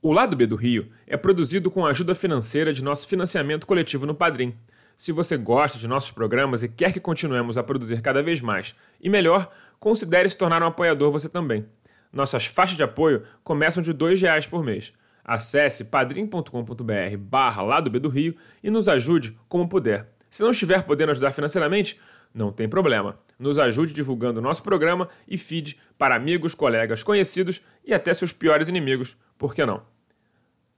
O 0.00 0.12
Lado 0.12 0.36
B 0.36 0.46
do 0.46 0.54
Rio 0.54 0.86
é 1.08 1.16
produzido 1.16 1.72
com 1.72 1.84
a 1.84 1.90
ajuda 1.90 2.14
financeira 2.14 2.72
de 2.72 2.84
nosso 2.84 3.08
financiamento 3.08 3.66
coletivo 3.66 4.06
no 4.06 4.14
Padrim. 4.14 4.54
Se 4.96 5.10
você 5.10 5.36
gosta 5.36 5.76
de 5.76 5.88
nossos 5.88 6.12
programas 6.12 6.62
e 6.62 6.68
quer 6.68 6.92
que 6.92 7.00
continuemos 7.00 7.58
a 7.58 7.64
produzir 7.64 8.00
cada 8.00 8.22
vez 8.22 8.40
mais 8.40 8.76
e 9.00 9.10
melhor, 9.10 9.50
considere 9.80 10.30
se 10.30 10.38
tornar 10.38 10.62
um 10.62 10.66
apoiador 10.66 11.10
você 11.10 11.28
também. 11.28 11.66
Nossas 12.12 12.46
faixas 12.46 12.76
de 12.76 12.82
apoio 12.84 13.24
começam 13.42 13.82
de 13.82 13.90
R$ 13.90 14.14
reais 14.14 14.46
por 14.46 14.62
mês. 14.62 14.92
Acesse 15.24 15.86
padrim.com.br 15.86 17.16
barra 17.18 17.62
Lado 17.62 17.90
B 17.90 17.98
do 17.98 18.08
Rio 18.08 18.36
e 18.62 18.70
nos 18.70 18.88
ajude 18.88 19.36
como 19.48 19.68
puder. 19.68 20.08
Se 20.30 20.44
não 20.44 20.52
estiver 20.52 20.84
podendo 20.84 21.10
ajudar 21.10 21.32
financeiramente, 21.32 21.98
não 22.34 22.52
tem 22.52 22.68
problema. 22.68 23.18
Nos 23.38 23.58
ajude 23.58 23.92
divulgando 23.92 24.42
nosso 24.42 24.62
programa 24.62 25.08
e 25.26 25.38
feed 25.38 25.78
para 25.96 26.14
amigos, 26.14 26.54
colegas, 26.54 27.02
conhecidos 27.02 27.60
e 27.84 27.94
até 27.94 28.12
seus 28.12 28.32
piores 28.32 28.68
inimigos. 28.68 29.16
Por 29.36 29.54
que 29.54 29.64
não? 29.64 29.82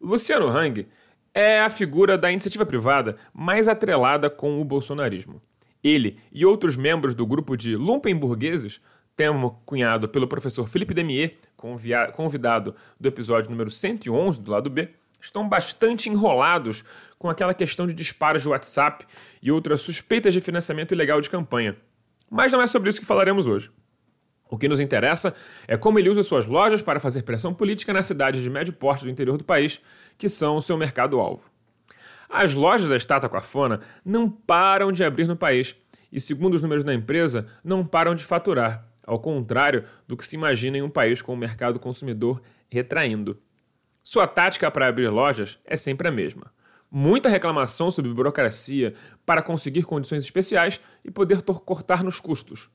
Luciano 0.01 0.49
Hang 0.49 0.87
é 1.33 1.61
a 1.61 1.71
figura 1.71 2.19
da 2.19 2.31
iniciativa 2.31 2.67
privada 2.67 3.17
mais 3.33 3.69
atrelada 3.69 4.29
com 4.29 4.61
o 4.61 4.65
bolsonarismo. 4.65 5.41
Ele 5.83 6.19
e 6.33 6.45
outros 6.45 6.77
membros 6.77 7.15
do 7.15 7.27
grupo 7.27 7.57
de 7.57 7.77
lumpenburgueses, 7.77 8.81
termo 9.17 9.63
cunhado 9.65 10.09
pelo 10.09 10.29
professor 10.29 10.69
Felipe 10.69 10.95
Demier, 10.95 11.37
convidado 12.15 12.75
do 12.99 13.09
episódio 13.09 13.51
número 13.51 13.71
111 13.71 14.41
do 14.41 14.51
lado 14.51 14.69
B, 14.69 14.91
estão 15.21 15.49
bastante 15.49 16.09
enrolados 16.09 16.85
com 17.19 17.29
aquela 17.29 17.55
questão 17.55 17.87
de 17.87 17.95
disparos 17.95 18.43
de 18.43 18.49
WhatsApp 18.49 19.07
e 19.43 19.53
outras 19.53 19.83
suspeitas 19.83 20.33
de 20.33 20.41
financiamento 20.41 20.93
ilegal 20.93 21.21
de 21.21 21.29
campanha. 21.29 21.77
Mas 22.31 22.53
não 22.53 22.63
é 22.63 22.67
sobre 22.67 22.89
isso 22.89 23.01
que 23.01 23.07
falaremos 23.07 23.47
hoje. 23.47 23.71
O 24.51 24.59
que 24.59 24.69
nos 24.69 24.81
interessa 24.81 25.35
é 25.69 25.77
como 25.77 25.99
ele 25.99 26.09
usa 26.11 26.23
suas 26.23 26.47
lojas 26.47 26.83
para 26.83 26.99
fazer 26.99 27.23
pressão 27.23 27.55
política 27.55 27.93
nas 27.93 28.07
cidades 28.07 28.43
de 28.43 28.51
médio 28.51 28.73
porte 28.73 29.05
do 29.05 29.11
interior 29.11 29.37
do 29.37 29.45
país, 29.45 29.81
que 30.19 30.29
são 30.29 30.57
o 30.57 30.63
seu 30.63 30.77
mercado-alvo. 30.77 31.49
As 32.29 32.53
lojas 32.53 32.89
da 32.89 32.97
Estátua 32.97 33.29
Coafona 33.29 33.81
não 34.05 34.29
param 34.29 34.91
de 34.91 35.05
abrir 35.05 35.27
no 35.27 35.37
país 35.37 35.77
e, 36.13 36.21
segundo 36.21 36.55
os 36.55 36.63
números 36.63 36.85
da 36.85 36.95
empresa, 36.95 37.47
não 37.63 37.85
param 37.85 38.15
de 38.15 38.25
faturar, 38.25 38.87
ao 39.05 39.19
contrário 39.19 39.85
do 40.07 40.17
que 40.17 40.27
se 40.27 40.37
imagina 40.37 40.79
em 40.79 40.83
um 40.83 40.91
país 40.91 41.23
com 41.23 41.33
o 41.33 41.37
mercado 41.37 41.79
consumidor 41.79 42.41
retraindo. 42.69 43.41
Sua 44.03 44.27
tática 44.27 44.71
para 44.71 44.87
abrir 44.87 45.09
lojas 45.09 45.59
é 45.65 45.77
sempre 45.77 46.09
a 46.09 46.11
mesma. 46.11 46.53
Muita 46.91 47.29
reclamação 47.29 47.91
sobre 47.91 48.13
burocracia 48.13 48.95
para 49.25 49.43
conseguir 49.43 49.83
condições 49.83 50.25
especiais 50.25 50.81
e 51.05 51.11
poder 51.11 51.43
cortar 51.43 52.03
nos 52.03 52.19
custos. 52.19 52.71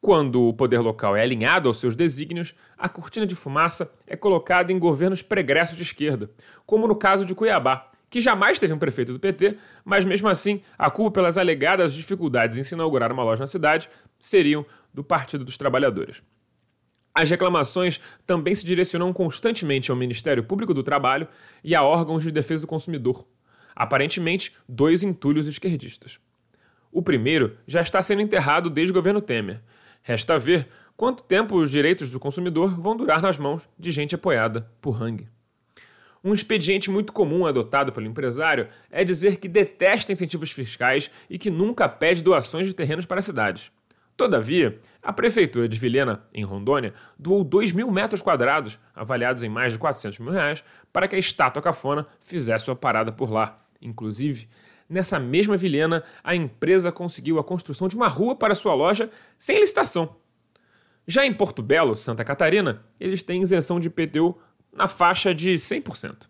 Quando 0.00 0.48
o 0.48 0.52
poder 0.52 0.80
local 0.80 1.16
é 1.16 1.22
alinhado 1.22 1.68
aos 1.68 1.78
seus 1.78 1.94
desígnios, 1.94 2.54
a 2.76 2.88
cortina 2.88 3.24
de 3.24 3.36
fumaça 3.36 3.90
é 4.04 4.16
colocada 4.16 4.72
em 4.72 4.78
governos 4.78 5.22
pregressos 5.22 5.76
de 5.76 5.84
esquerda, 5.84 6.28
como 6.66 6.88
no 6.88 6.96
caso 6.96 7.24
de 7.24 7.36
Cuiabá, 7.36 7.88
que 8.10 8.20
jamais 8.20 8.58
teve 8.58 8.74
um 8.74 8.78
prefeito 8.78 9.12
do 9.12 9.20
PT, 9.20 9.56
mas 9.84 10.04
mesmo 10.04 10.28
assim 10.28 10.60
a 10.76 10.90
culpa 10.90 11.12
pelas 11.12 11.38
alegadas 11.38 11.94
dificuldades 11.94 12.58
em 12.58 12.64
se 12.64 12.74
inaugurar 12.74 13.12
uma 13.12 13.22
loja 13.22 13.40
na 13.40 13.46
cidade 13.46 13.88
seriam 14.18 14.66
do 14.92 15.04
Partido 15.04 15.44
dos 15.44 15.56
Trabalhadores. 15.56 16.20
As 17.14 17.28
reclamações 17.28 18.00
também 18.26 18.54
se 18.54 18.64
direcionam 18.64 19.12
constantemente 19.12 19.90
ao 19.90 19.96
Ministério 19.96 20.42
Público 20.42 20.72
do 20.72 20.82
Trabalho 20.82 21.28
e 21.62 21.74
a 21.74 21.82
órgãos 21.82 22.22
de 22.22 22.30
defesa 22.30 22.62
do 22.62 22.66
consumidor, 22.66 23.26
aparentemente 23.76 24.54
dois 24.68 25.02
entulhos 25.02 25.46
esquerdistas. 25.46 26.18
O 26.90 27.02
primeiro 27.02 27.56
já 27.66 27.80
está 27.80 28.00
sendo 28.00 28.22
enterrado 28.22 28.70
desde 28.70 28.92
o 28.92 28.94
governo 28.94 29.20
Temer. 29.20 29.62
Resta 30.02 30.38
ver 30.38 30.68
quanto 30.96 31.22
tempo 31.22 31.56
os 31.56 31.70
direitos 31.70 32.10
do 32.10 32.20
consumidor 32.20 32.80
vão 32.80 32.96
durar 32.96 33.20
nas 33.20 33.38
mãos 33.38 33.68
de 33.78 33.90
gente 33.90 34.14
apoiada 34.14 34.70
por 34.80 35.02
Hang. 35.02 35.28
Um 36.24 36.32
expediente 36.32 36.90
muito 36.90 37.12
comum 37.12 37.46
adotado 37.46 37.92
pelo 37.92 38.06
empresário 38.06 38.68
é 38.90 39.02
dizer 39.02 39.38
que 39.38 39.48
detesta 39.48 40.12
incentivos 40.12 40.52
fiscais 40.52 41.10
e 41.28 41.36
que 41.36 41.50
nunca 41.50 41.88
pede 41.88 42.22
doações 42.22 42.66
de 42.66 42.74
terrenos 42.74 43.04
para 43.04 43.20
cidades. 43.20 43.72
Todavia, 44.16 44.78
a 45.02 45.12
prefeitura 45.12 45.68
de 45.68 45.78
Vilhena, 45.78 46.22
em 46.32 46.44
Rondônia, 46.44 46.92
doou 47.18 47.42
2 47.42 47.72
mil 47.72 47.90
metros 47.90 48.20
quadrados, 48.20 48.78
avaliados 48.94 49.42
em 49.42 49.48
mais 49.48 49.72
de 49.72 49.78
400 49.78 50.18
mil 50.18 50.30
reais, 50.30 50.62
para 50.92 51.08
que 51.08 51.16
a 51.16 51.18
estátua 51.18 51.62
cafona 51.62 52.06
fizesse 52.20 52.66
sua 52.66 52.76
parada 52.76 53.10
por 53.10 53.30
lá. 53.30 53.56
Inclusive, 53.80 54.48
nessa 54.88 55.18
mesma 55.18 55.56
Vilhena, 55.56 56.04
a 56.22 56.36
empresa 56.36 56.92
conseguiu 56.92 57.38
a 57.38 57.44
construção 57.44 57.88
de 57.88 57.96
uma 57.96 58.08
rua 58.08 58.36
para 58.36 58.54
sua 58.54 58.74
loja 58.74 59.10
sem 59.38 59.58
licitação. 59.58 60.16
Já 61.06 61.26
em 61.26 61.32
Porto 61.32 61.62
Belo, 61.62 61.96
Santa 61.96 62.24
Catarina, 62.24 62.84
eles 63.00 63.22
têm 63.22 63.42
isenção 63.42 63.80
de 63.80 63.88
IPTU 63.88 64.38
na 64.72 64.86
faixa 64.86 65.34
de 65.34 65.54
100%. 65.54 66.28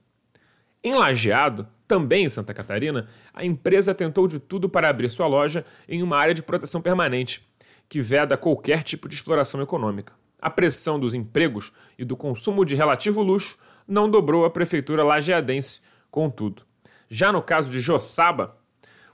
Em 0.83 0.95
Lajeado, 0.95 1.69
também 1.87 2.25
em 2.25 2.29
Santa 2.29 2.55
Catarina, 2.55 3.07
a 3.35 3.45
empresa 3.45 3.95
tentou 3.95 4.27
de 4.27 4.39
tudo 4.39 4.69
para 4.69 4.89
abrir 4.89 5.11
sua 5.11 5.27
loja 5.27 5.65
em 5.87 6.03
uma 6.03 6.17
área 6.17 6.33
de 6.33 6.43
proteção 6.43 6.81
permanente, 6.81 7.47
que 7.93 8.01
veda 8.01 8.39
qualquer 8.39 8.83
tipo 8.83 9.07
de 9.07 9.15
exploração 9.15 9.61
econômica. 9.61 10.15
A 10.41 10.49
pressão 10.49 10.99
dos 10.99 11.13
empregos 11.13 11.71
e 11.99 12.07
do 12.07 12.17
consumo 12.17 12.65
de 12.65 12.75
relativo 12.75 13.21
luxo 13.21 13.59
não 13.87 14.11
dobrou 14.11 14.47
a 14.47 14.51
prefeitura 14.51 15.05
lajeadense, 15.05 15.83
contudo. 16.11 16.63
Já 17.11 17.31
no 17.31 17.43
caso 17.43 17.71
de 17.71 17.81
Joçaba, 17.81 18.57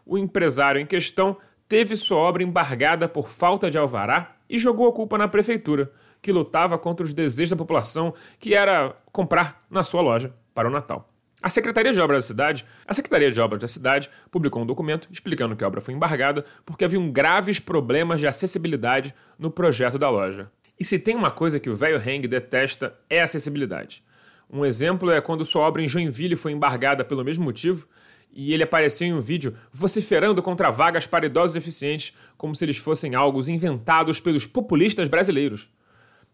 o 0.07 0.17
empresário 0.17 0.81
em 0.81 0.87
questão 0.87 1.37
teve 1.69 1.97
sua 1.97 2.19
obra 2.19 2.45
embargada 2.45 3.09
por 3.09 3.29
falta 3.29 3.69
de 3.69 3.77
alvará 3.77 4.37
e 4.49 4.61
jogou 4.61 4.87
a 4.87 4.93
culpa 4.93 5.19
na 5.19 5.27
prefeitura, 5.27 5.91
que 6.23 6.31
lutava 6.31 6.79
contra 6.79 7.05
os 7.05 7.13
desejos 7.13 7.51
da 7.51 7.57
população, 7.57 8.15
que 8.39 8.55
era 8.55 8.95
comprar 9.11 9.67
na 9.69 9.83
sua 9.83 10.03
loja 10.03 10.33
para 10.55 10.69
o 10.69 10.71
Natal. 10.71 11.13
A 11.41 11.49
Secretaria 11.49 11.93
de 11.93 12.01
Obras 12.01 12.25
da 12.25 12.29
cidade, 12.29 12.67
a 12.85 12.93
Secretaria 12.93 13.31
de 13.31 13.41
Obras 13.41 13.61
da 13.61 13.69
cidade 13.69 14.11
publicou 14.29 14.61
um 14.61 14.67
documento 14.67 15.09
explicando 15.09 15.55
que 15.55 15.63
a 15.63 15.69
obra 15.69 15.81
foi 15.81 15.95
embargada 15.95 16.45
porque 16.67 16.85
haviam 16.85 17.11
graves 17.13 17.61
problemas 17.61 18.19
de 18.19 18.27
acessibilidade 18.27 19.15
no 19.39 19.49
projeto 19.49 19.99
da 19.99 20.11
loja. 20.11 20.51
E 20.79 20.85
se 20.85 20.99
tem 20.99 21.15
uma 21.15 21.31
coisa 21.31 21.61
que 21.61 21.71
o 21.71 21.77
velho 21.77 22.03
Heng 22.05 22.27
detesta 22.27 22.93
é 23.09 23.23
acessibilidade. 23.23 24.03
Um 24.51 24.65
exemplo 24.65 25.13
é 25.13 25.21
quando 25.21 25.45
sua 25.45 25.63
obra 25.63 25.81
em 25.81 25.89
Joinville 25.89 26.35
foi 26.35 26.51
embargada 26.51 27.05
pelo 27.05 27.25
mesmo 27.25 27.45
motivo 27.45 27.87
e 28.33 28.53
ele 28.53 28.65
apareceu 28.65 29.07
em 29.07 29.13
um 29.13 29.21
vídeo 29.21 29.55
vociferando 29.71 30.43
contra 30.43 30.73
vagas 30.73 31.07
para 31.07 31.27
idosos 31.27 31.55
deficientes 31.55 32.17
como 32.37 32.55
se 32.55 32.65
eles 32.65 32.79
fossem 32.79 33.15
algo 33.15 33.41
inventados 33.49 34.19
pelos 34.19 34.45
populistas 34.45 35.07
brasileiros. 35.07 35.71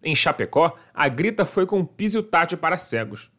Em 0.03 0.15
Chapecó, 0.15 0.79
a 0.95 1.09
grita 1.09 1.45
foi 1.45 1.67
com 1.67 1.85
piso 1.85 2.23
tátil 2.23 2.57
para 2.57 2.79
cegos. 2.79 3.34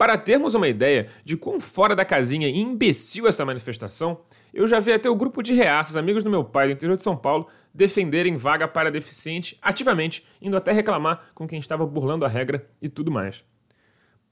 Para 0.00 0.16
termos 0.16 0.54
uma 0.54 0.66
ideia 0.66 1.08
de 1.26 1.36
quão 1.36 1.60
fora 1.60 1.94
da 1.94 2.06
casinha 2.06 2.48
e 2.48 2.58
imbecil 2.58 3.28
essa 3.28 3.44
manifestação, 3.44 4.22
eu 4.50 4.66
já 4.66 4.80
vi 4.80 4.94
até 4.94 5.10
o 5.10 5.14
grupo 5.14 5.42
de 5.42 5.52
reaças, 5.52 5.94
amigos 5.94 6.24
do 6.24 6.30
meu 6.30 6.42
pai 6.42 6.68
do 6.68 6.72
interior 6.72 6.96
de 6.96 7.02
São 7.02 7.14
Paulo, 7.14 7.48
defenderem 7.74 8.38
vaga 8.38 8.66
para 8.66 8.90
deficiente 8.90 9.58
ativamente, 9.60 10.24
indo 10.40 10.56
até 10.56 10.72
reclamar 10.72 11.26
com 11.34 11.46
quem 11.46 11.58
estava 11.58 11.84
burlando 11.84 12.24
a 12.24 12.28
regra 12.28 12.66
e 12.80 12.88
tudo 12.88 13.10
mais. 13.10 13.44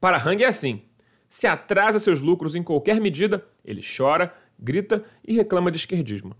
Para 0.00 0.16
Hang 0.16 0.42
é 0.42 0.46
assim: 0.46 0.80
se 1.28 1.46
atrasa 1.46 1.98
seus 1.98 2.22
lucros 2.22 2.56
em 2.56 2.62
qualquer 2.62 2.98
medida, 2.98 3.44
ele 3.62 3.82
chora, 3.82 4.32
grita 4.58 5.04
e 5.22 5.34
reclama 5.34 5.70
de 5.70 5.76
esquerdismo. 5.76 6.34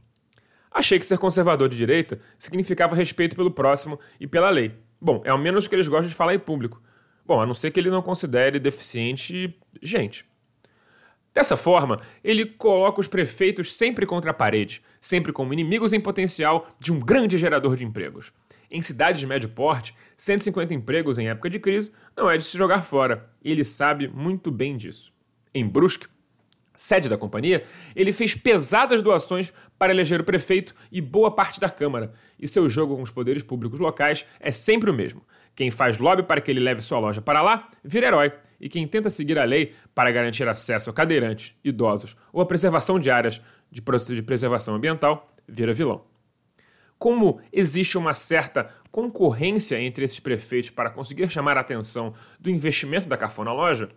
Achei 0.71 0.99
que 0.99 1.07
ser 1.07 1.19
conservador 1.19 1.69
de 1.69 1.77
direita 1.77 2.19
significava 2.39 2.97
respeito 2.97 3.37
pelo 3.37 3.51
próximo 3.51 4.01
e 4.19 4.27
pela 4.27 4.49
lei. 4.49 4.73
Bom, 4.99 5.21
é 5.23 5.29
ao 5.29 5.37
menos 5.37 5.67
o 5.67 5.69
que 5.69 5.77
eles 5.77 5.87
gostam 5.87 6.09
de 6.09 6.15
falar 6.15 6.35
em 6.35 6.39
público. 6.39 6.81
Bom, 7.29 7.43
a 7.43 7.47
não 7.47 7.53
ser 7.53 7.71
que 7.71 7.79
ele 7.79 7.91
não 7.91 8.01
considere 8.01 8.59
deficiente 8.59 9.55
gente. 9.83 10.25
Dessa 11.35 11.59
forma, 11.59 12.01
ele 12.25 12.47
coloca 12.47 13.03
os 13.03 13.07
prefeitos 13.07 13.75
sempre 13.75 14.07
contra 14.07 14.31
a 14.31 14.35
parede, 14.35 14.83
sempre 14.99 15.31
como 15.31 15.53
inimigos 15.53 15.93
em 15.93 16.01
potencial 16.01 16.67
de 16.83 16.91
um 16.91 16.99
grande 16.99 17.37
gerador 17.37 17.77
de 17.77 17.85
empregos. 17.85 18.33
Em 18.71 18.81
cidades 18.81 19.21
de 19.21 19.27
médio 19.27 19.51
porte, 19.51 19.95
150 20.17 20.73
empregos 20.73 21.19
em 21.19 21.29
época 21.29 21.51
de 21.51 21.59
crise 21.59 21.93
não 22.17 22.31
é 22.31 22.39
de 22.39 22.45
se 22.45 22.57
jogar 22.57 22.83
fora, 22.83 23.29
e 23.45 23.53
ele 23.53 23.63
sabe 23.63 24.09
muito 24.09 24.51
bem 24.51 24.75
disso. 24.75 25.13
Em 25.55 25.67
Brusque, 25.67 26.07
sede 26.79 27.11
da 27.11 27.19
companhia, 27.19 27.63
ele 27.95 28.13
fez 28.13 28.35
pesadas 28.35 29.03
doações 29.03 29.53
para 29.79 29.93
eleger 29.93 30.19
o 30.19 30.25
prefeito 30.25 30.75
e 30.91 31.03
boa 31.03 31.31
parte 31.31 31.61
da 31.61 31.69
Câmara, 31.69 32.11
e 32.41 32.49
seu 32.49 32.71
jogo 32.71 32.97
com 32.97 33.03
os 33.03 33.11
poderes 33.11 33.43
públicos 33.43 33.81
locais 33.81 34.25
é 34.41 34.51
sempre 34.51 34.89
o 34.89 34.95
mesmo. 34.95 35.23
Quem 35.59 35.73
faz 35.73 35.99
lobby 35.99 36.23
para 36.23 36.41
que 36.41 36.53
ele 36.53 36.61
leve 36.61 36.81
sua 36.81 37.01
loja 37.01 37.21
para 37.21 37.43
lá, 37.43 37.69
vira 37.83 38.07
herói, 38.07 38.33
e 38.61 38.69
quem 38.69 38.87
tenta 38.87 39.11
seguir 39.11 39.41
a 39.41 39.45
lei 39.45 39.75
para 39.93 40.13
garantir 40.13 40.47
acesso 40.47 40.89
a 40.89 40.93
cadeirantes, 40.93 41.53
idosos 41.65 42.17
ou 42.33 42.41
a 42.41 42.47
preservação 42.47 42.97
de 42.97 43.11
áreas 43.11 43.43
de 43.69 43.83
preservação 44.23 44.77
ambiental, 44.77 45.33
vira 45.49 45.73
vilão. 45.73 46.05
Como 46.97 47.41
existe 47.53 47.99
uma 47.99 48.15
certa 48.15 48.71
concorrência 48.93 49.81
entre 49.81 50.05
esses 50.05 50.21
prefeitos 50.21 50.71
para 50.71 50.91
conseguir 50.91 51.29
chamar 51.29 51.57
a 51.57 51.61
atenção 51.61 52.15
do 52.39 52.49
investimento 52.49 53.09
da 53.09 53.17
Cafona 53.17 53.53
Loja, 53.53 53.89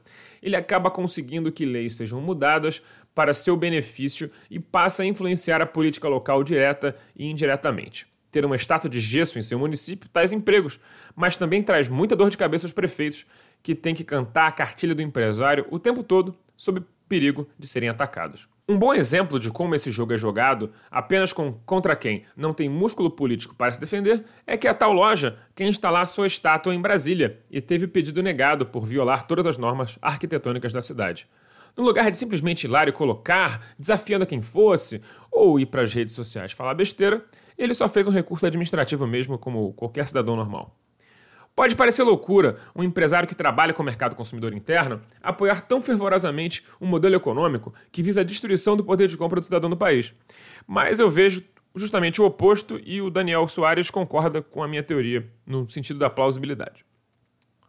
ele 0.42 0.56
acaba 0.56 0.90
conseguindo 0.90 1.52
que 1.52 1.64
leis 1.64 1.96
sejam 1.96 2.20
mudadas 2.20 2.82
para 3.14 3.36
seu 3.36 3.56
benefício 3.56 4.32
e 4.50 4.60
passa 4.60 5.04
a 5.04 5.06
influenciar 5.06 5.62
a 5.62 5.68
política 5.68 6.08
local 6.08 6.44
direta 6.44 6.96
e 7.16 7.30
indiretamente. 7.30 8.11
Ter 8.32 8.46
uma 8.46 8.56
estátua 8.56 8.90
de 8.90 9.00
gesso 9.00 9.38
em 9.38 9.42
seu 9.42 9.60
município 9.60 10.10
traz 10.10 10.32
empregos, 10.32 10.80
mas 11.16 11.38
também 11.38 11.62
traz 11.62 11.90
muita 11.90 12.16
dor 12.16 12.30
de 12.30 12.38
cabeça 12.38 12.66
aos 12.66 12.74
prefeitos 12.74 13.26
que 13.62 13.76
têm 13.76 13.94
que 13.94 14.04
cantar 14.04 14.48
a 14.48 14.52
cartilha 14.52 14.96
do 14.96 15.02
empresário 15.02 15.68
o 15.70 15.78
tempo 15.78 16.02
todo 16.02 16.36
sob 16.56 16.82
perigo 17.10 17.48
de 17.60 17.68
serem 17.68 17.90
atacados. 17.90 18.48
Um 18.70 18.80
bom 18.80 18.94
exemplo 18.94 19.38
de 19.38 19.52
como 19.52 19.76
esse 19.76 19.92
jogo 19.92 20.14
é 20.14 20.18
jogado 20.18 20.72
apenas 20.90 21.34
com 21.34 21.52
contra 21.66 21.94
quem 21.94 22.24
não 22.38 22.54
tem 22.54 22.70
músculo 22.70 23.12
político 23.12 23.54
para 23.54 23.74
se 23.74 23.80
defender 23.80 24.24
é 24.48 24.56
que 24.56 24.66
a 24.66 24.74
tal 24.74 24.94
loja 24.94 25.38
quer 25.54 25.68
instalar 25.68 26.08
sua 26.08 26.26
estátua 26.26 26.74
em 26.74 26.80
Brasília 26.80 27.38
e 27.52 27.60
teve 27.60 27.84
o 27.84 27.90
pedido 27.90 28.24
negado 28.24 28.66
por 28.66 28.86
violar 28.86 29.28
todas 29.28 29.46
as 29.46 29.58
normas 29.58 29.98
arquitetônicas 30.02 30.72
da 30.72 30.82
cidade. 30.82 31.28
No 31.76 31.84
lugar 31.84 32.10
de 32.10 32.16
simplesmente 32.16 32.64
ir 32.64 32.70
lá 32.70 32.86
e 32.86 32.94
colocar, 32.94 33.62
desafiando 33.78 34.24
a 34.24 34.28
quem 34.28 34.42
fosse, 34.42 35.02
ou 35.30 35.60
ir 35.60 35.66
para 35.66 35.82
as 35.82 35.94
redes 35.94 36.14
sociais 36.14 36.54
falar 36.54 36.74
besteira, 36.74 37.26
ele 37.62 37.74
só 37.76 37.88
fez 37.88 38.08
um 38.08 38.12
recurso 38.12 38.46
administrativo 38.46 39.06
mesmo, 39.06 39.38
como 39.38 39.72
qualquer 39.74 40.08
cidadão 40.08 40.36
normal. 40.36 40.76
Pode 41.56 41.76
parecer 41.76 42.02
loucura 42.02 42.56
um 42.76 42.82
empresário 42.82 43.28
que 43.28 43.36
trabalha 43.36 43.74
com 43.74 43.84
o 43.84 43.86
mercado 43.86 44.16
consumidor 44.16 44.54
interno 44.54 45.02
apoiar 45.22 45.62
tão 45.62 45.82
fervorosamente 45.82 46.66
um 46.80 46.88
modelo 46.88 47.14
econômico 47.14 47.74
que 47.92 48.02
visa 48.02 48.22
a 48.22 48.24
destruição 48.24 48.76
do 48.76 48.84
poder 48.84 49.08
de 49.08 49.18
compra 49.18 49.40
do 49.40 49.44
cidadão 49.44 49.70
do 49.70 49.78
país. 49.78 50.14
Mas 50.66 51.00
eu 51.00 51.10
vejo 51.10 51.44
justamente 51.76 52.22
o 52.22 52.26
oposto 52.26 52.80
e 52.84 53.02
o 53.02 53.10
Daniel 53.10 53.48
Soares 53.48 53.92
concorda 53.92 54.42
com 54.42 54.64
a 54.64 54.68
minha 54.68 54.82
teoria, 54.82 55.30
no 55.46 55.70
sentido 55.70 56.00
da 56.00 56.10
plausibilidade. 56.10 56.84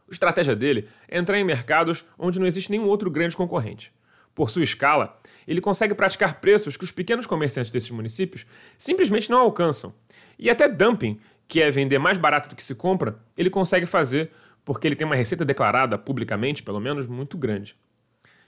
A 0.09 0.13
estratégia 0.13 0.57
dele 0.57 0.89
é 1.09 1.19
entrar 1.19 1.39
em 1.39 1.45
mercados 1.45 2.05
onde 2.19 2.39
não 2.39 2.47
existe 2.47 2.71
nenhum 2.71 2.87
outro 2.87 3.11
grande 3.11 3.37
concorrente. 3.37 3.93
Por 4.35 4.51
sua 4.51 4.63
escala, 4.63 5.19
ele 5.47 5.61
consegue 5.61 5.95
praticar 5.95 6.41
preços 6.41 6.77
que 6.77 6.85
os 6.85 6.91
pequenos 6.91 7.27
comerciantes 7.27 7.71
desses 7.71 7.91
municípios 7.91 8.47
simplesmente 8.79 9.31
não 9.31 9.41
alcançam. 9.41 9.95
E 10.39 10.49
até 10.49 10.69
dumping, 10.69 11.21
que 11.47 11.61
é 11.61 11.71
vender 11.71 11.99
mais 11.99 12.17
barato 12.17 12.49
do 12.49 12.57
que 12.57 12.65
se 12.65 12.75
compra, 12.75 13.19
ele 13.37 13.51
consegue 13.51 13.87
fazer 13.87 14.31
porque 14.65 14.87
ele 14.87 14.97
tem 14.97 15.07
uma 15.07 15.17
receita 15.17 15.45
declarada 15.45 15.99
publicamente, 15.99 16.63
pelo 16.63 16.81
menos, 16.81 17.07
muito 17.07 17.37
grande. 17.37 17.75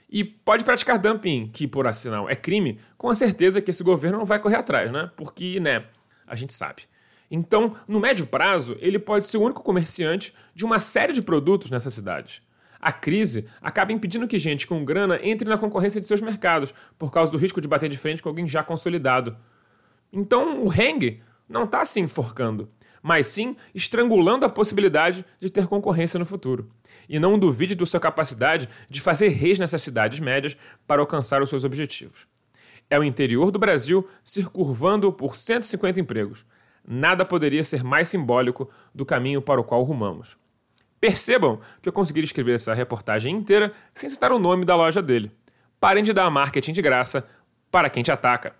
E 0.09 0.23
pode 0.23 0.63
praticar 0.63 0.97
dumping, 0.97 1.47
que 1.47 1.67
por 1.67 1.87
assinal 1.87 2.29
é 2.29 2.35
crime, 2.35 2.79
com 2.97 3.09
a 3.09 3.15
certeza 3.15 3.61
que 3.61 3.71
esse 3.71 3.83
governo 3.83 4.19
não 4.19 4.25
vai 4.25 4.39
correr 4.39 4.55
atrás, 4.55 4.91
né? 4.91 5.11
Porque, 5.15 5.59
né, 5.59 5.85
a 6.25 6.35
gente 6.35 6.53
sabe. 6.53 6.83
Então, 7.29 7.75
no 7.87 7.99
médio 7.99 8.25
prazo, 8.25 8.77
ele 8.79 8.99
pode 8.99 9.25
ser 9.25 9.37
o 9.37 9.41
único 9.41 9.63
comerciante 9.63 10.33
de 10.53 10.63
uma 10.63 10.79
série 10.79 11.11
de 11.11 11.21
produtos 11.21 11.69
nessas 11.69 11.93
cidades. 11.93 12.41
A 12.85 12.91
crise 12.91 13.47
acaba 13.63 13.91
impedindo 13.91 14.27
que 14.27 14.37
gente 14.37 14.67
com 14.67 14.85
grana 14.85 15.19
entre 15.23 15.49
na 15.49 15.57
concorrência 15.57 15.99
de 15.99 16.05
seus 16.05 16.21
mercados, 16.21 16.71
por 16.99 17.11
causa 17.11 17.31
do 17.31 17.37
risco 17.39 17.59
de 17.59 17.67
bater 17.67 17.89
de 17.89 17.97
frente 17.97 18.21
com 18.21 18.29
alguém 18.29 18.47
já 18.47 18.61
consolidado. 18.61 19.35
Então, 20.13 20.63
o 20.63 20.71
Heng 20.71 21.19
não 21.49 21.63
está 21.63 21.83
se 21.83 21.99
enforcando, 21.99 22.69
mas 23.01 23.25
sim 23.25 23.55
estrangulando 23.73 24.45
a 24.45 24.49
possibilidade 24.49 25.25
de 25.39 25.49
ter 25.49 25.65
concorrência 25.65 26.19
no 26.19 26.27
futuro. 26.27 26.69
E 27.09 27.17
não 27.17 27.39
duvide 27.39 27.73
da 27.73 27.87
sua 27.87 27.99
capacidade 27.99 28.69
de 28.87 29.01
fazer 29.01 29.29
reis 29.29 29.57
nessas 29.57 29.81
cidades 29.81 30.19
médias 30.19 30.55
para 30.85 31.01
alcançar 31.01 31.41
os 31.41 31.49
seus 31.49 31.63
objetivos. 31.63 32.27
É 32.87 32.99
o 32.99 33.03
interior 33.03 33.49
do 33.49 33.57
Brasil 33.57 34.07
se 34.23 34.43
curvando 34.43 35.11
por 35.11 35.35
150 35.35 35.99
empregos. 35.99 36.45
Nada 36.87 37.25
poderia 37.25 37.63
ser 37.63 37.83
mais 37.83 38.09
simbólico 38.09 38.69
do 38.93 39.07
caminho 39.07 39.41
para 39.41 39.59
o 39.59 39.63
qual 39.63 39.81
rumamos. 39.81 40.37
Percebam 40.99 41.59
que 41.81 41.89
eu 41.89 41.93
consegui 41.93 42.23
escrever 42.23 42.55
essa 42.55 42.73
reportagem 42.73 43.35
inteira 43.35 43.71
sem 43.93 44.09
citar 44.09 44.31
o 44.31 44.39
nome 44.39 44.65
da 44.65 44.75
loja 44.75 45.01
dele. 45.01 45.31
Parem 45.79 46.03
de 46.03 46.13
dar 46.13 46.29
marketing 46.29 46.73
de 46.73 46.81
graça 46.81 47.25
para 47.69 47.89
quem 47.89 48.01
te 48.01 48.11
ataca. 48.11 48.55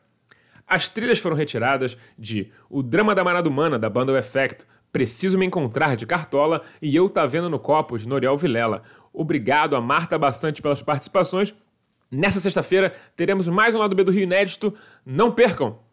As 0.67 0.89
trilhas 0.89 1.19
foram 1.19 1.35
retiradas 1.35 1.97
de 2.17 2.51
O 2.69 2.81
Drama 2.81 3.13
da 3.13 3.23
Manada 3.23 3.47
Humana, 3.47 3.77
da 3.77 3.89
banda 3.89 4.11
o 4.11 4.17
Effect, 4.17 4.65
Preciso 4.91 5.37
Me 5.37 5.45
Encontrar, 5.45 5.95
de 5.95 6.05
Cartola, 6.05 6.61
e 6.81 6.95
Eu 6.95 7.09
Tá 7.09 7.25
Vendo 7.25 7.49
no 7.49 7.59
Copo, 7.59 7.97
de 7.97 8.07
Noriel 8.07 8.37
Vilela. 8.37 8.81
Obrigado 9.13 9.75
a 9.75 9.81
Marta 9.81 10.17
bastante 10.17 10.61
pelas 10.61 10.81
participações. 10.81 11.53
Nessa 12.11 12.39
sexta-feira 12.39 12.93
teremos 13.15 13.47
mais 13.47 13.75
um 13.75 13.79
lado 13.79 13.95
B 13.95 14.03
do 14.03 14.11
Rio 14.11 14.23
inédito. 14.23 14.73
Não 15.05 15.31
percam! 15.31 15.84